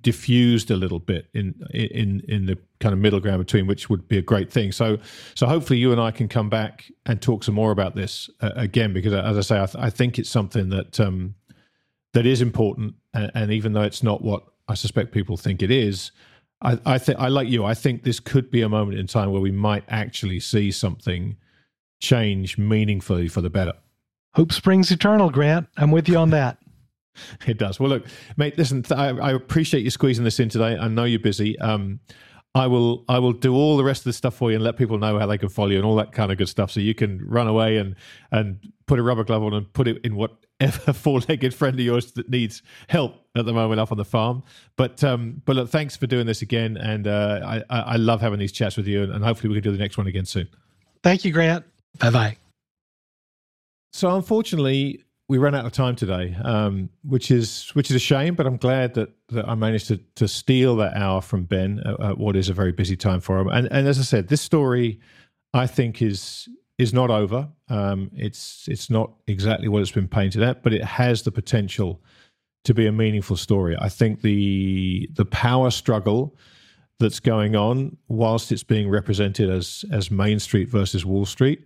[0.02, 4.08] diffused a little bit in in in the kind of middle ground between, which would
[4.08, 4.72] be a great thing.
[4.74, 4.98] So
[5.34, 8.52] so hopefully you and I can come back and talk some more about this uh,
[8.56, 11.36] again because as I say, I, th- I, think it's something that um,
[12.14, 15.72] that is important, and, and, even though it's not what I suspect people think it
[15.72, 16.12] is.
[16.62, 17.64] I, I think I like you.
[17.66, 21.38] I think this could be a moment in time where we might actually see something
[22.02, 23.74] change meaningfully for the better.
[24.36, 25.68] Hope springs eternal, Grant.
[25.78, 26.58] I'm with you on that.
[27.48, 27.80] it does.
[27.80, 28.06] Well, look,
[28.38, 28.58] mate.
[28.58, 30.78] Listen, I, I, appreciate you squeezing this in today.
[30.78, 31.58] I know you're busy.
[31.60, 32.00] Um,
[32.56, 33.06] I will.
[33.08, 35.20] I will do all the rest of the stuff for you and let people know
[35.20, 36.72] how they can follow you and all that kind of good stuff.
[36.72, 37.96] So you can run away and
[38.32, 42.12] and put a rubber glove on and put it in whatever four-legged friend of yours
[42.14, 44.44] that needs help at the moment up on the farm.
[44.76, 48.40] But um, but look, thanks for doing this again, and uh, I I love having
[48.40, 50.48] these chats with you, and, and hopefully we can do the next one again soon.
[51.04, 51.66] Thank you, Grant.
[52.00, 52.38] Bye bye.
[53.94, 58.36] So unfortunately, we ran out of time today, um, which is which is a shame.
[58.36, 62.00] But I'm glad that, that I managed to to steal that hour from Ben at,
[62.02, 63.48] at what is a very busy time for him.
[63.48, 65.00] And and as I said, this story,
[65.54, 67.48] I think is is not over.
[67.70, 72.02] Um, it's it's not exactly what it's been painted at, but it has the potential
[72.66, 73.76] to be a meaningful story.
[73.80, 76.36] I think the the power struggle
[77.00, 81.66] that's going on, whilst it's being represented as as Main Street versus Wall Street,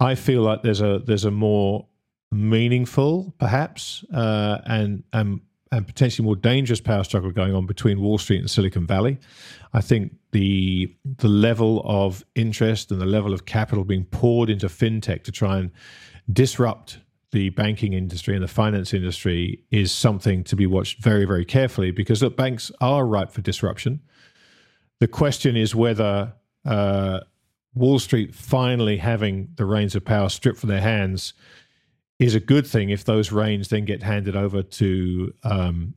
[0.00, 1.86] I feel like there's a there's a more
[2.30, 8.18] meaningful, perhaps, uh, and and and potentially more dangerous power struggle going on between Wall
[8.18, 9.18] Street and Silicon Valley.
[9.72, 14.66] I think the the level of interest and the level of capital being poured into
[14.66, 15.70] fintech to try and
[16.32, 16.98] disrupt
[17.32, 21.90] the banking industry and the finance industry is something to be watched very very carefully
[21.90, 24.00] because look, banks are ripe for disruption.
[25.00, 27.20] The question is whether uh,
[27.74, 31.34] Wall Street finally having the reins of power stripped from their hands
[32.18, 35.94] is a good thing if those reins then get handed over to um,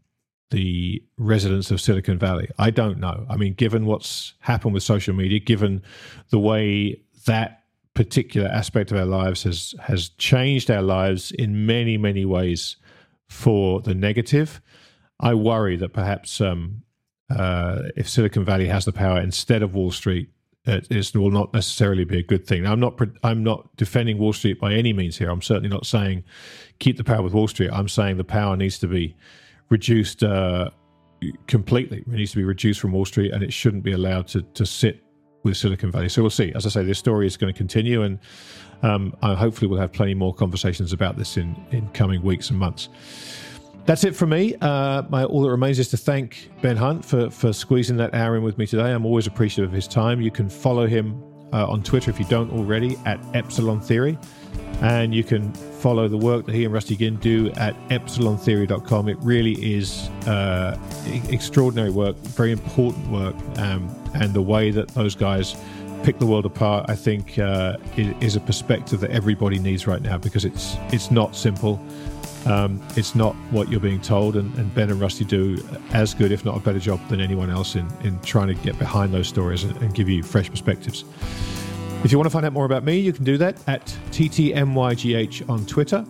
[0.51, 2.47] the residents of Silicon Valley.
[2.59, 3.25] I don't know.
[3.29, 5.82] I mean, given what's happened with social media, given
[6.29, 7.61] the way that
[7.93, 12.77] particular aspect of our lives has has changed our lives in many many ways
[13.31, 14.61] for the negative,
[15.21, 16.83] I worry that perhaps um,
[17.29, 20.29] uh, if Silicon Valley has the power instead of Wall Street,
[20.65, 22.67] it, it will not necessarily be a good thing.
[22.67, 25.29] I'm not I'm not defending Wall Street by any means here.
[25.29, 26.25] I'm certainly not saying
[26.79, 27.69] keep the power with Wall Street.
[27.71, 29.15] I'm saying the power needs to be
[29.69, 30.69] reduced uh,
[31.47, 31.99] completely.
[31.99, 34.65] It needs to be reduced from Wall Street, and it shouldn't be allowed to to
[34.65, 35.01] sit
[35.43, 36.09] with Silicon Valley.
[36.09, 36.51] So we'll see.
[36.55, 38.19] As I say, this story is going to continue, and
[38.83, 42.89] um, hopefully we'll have plenty more conversations about this in in coming weeks and months.
[43.85, 44.55] That's it for me.
[44.61, 48.37] Uh, my, all that remains is to thank Ben Hunt for, for squeezing that hour
[48.37, 48.91] in with me today.
[48.91, 50.21] I'm always appreciative of his time.
[50.21, 51.21] You can follow him
[51.53, 54.17] uh, on Twitter if you don't already at Epsilon Theory.
[54.81, 59.09] And you can follow the work that he and Rusty Guinn do at epsilontheory.com.
[59.09, 60.77] It really is uh,
[61.29, 63.35] extraordinary work, very important work.
[63.57, 65.55] Um, and the way that those guys
[66.03, 70.17] pick the world apart, I think, uh, is a perspective that everybody needs right now
[70.17, 71.79] because it's it's not simple.
[72.45, 76.31] Um, it's not what you're being told, and, and, Ben and Rusty do as good,
[76.31, 79.27] if not a better job than anyone else in, in trying to get behind those
[79.27, 81.05] stories and, and give you fresh perspectives.
[82.03, 85.47] If you want to find out more about me, you can do that at TTMYGH
[85.49, 86.03] on Twitter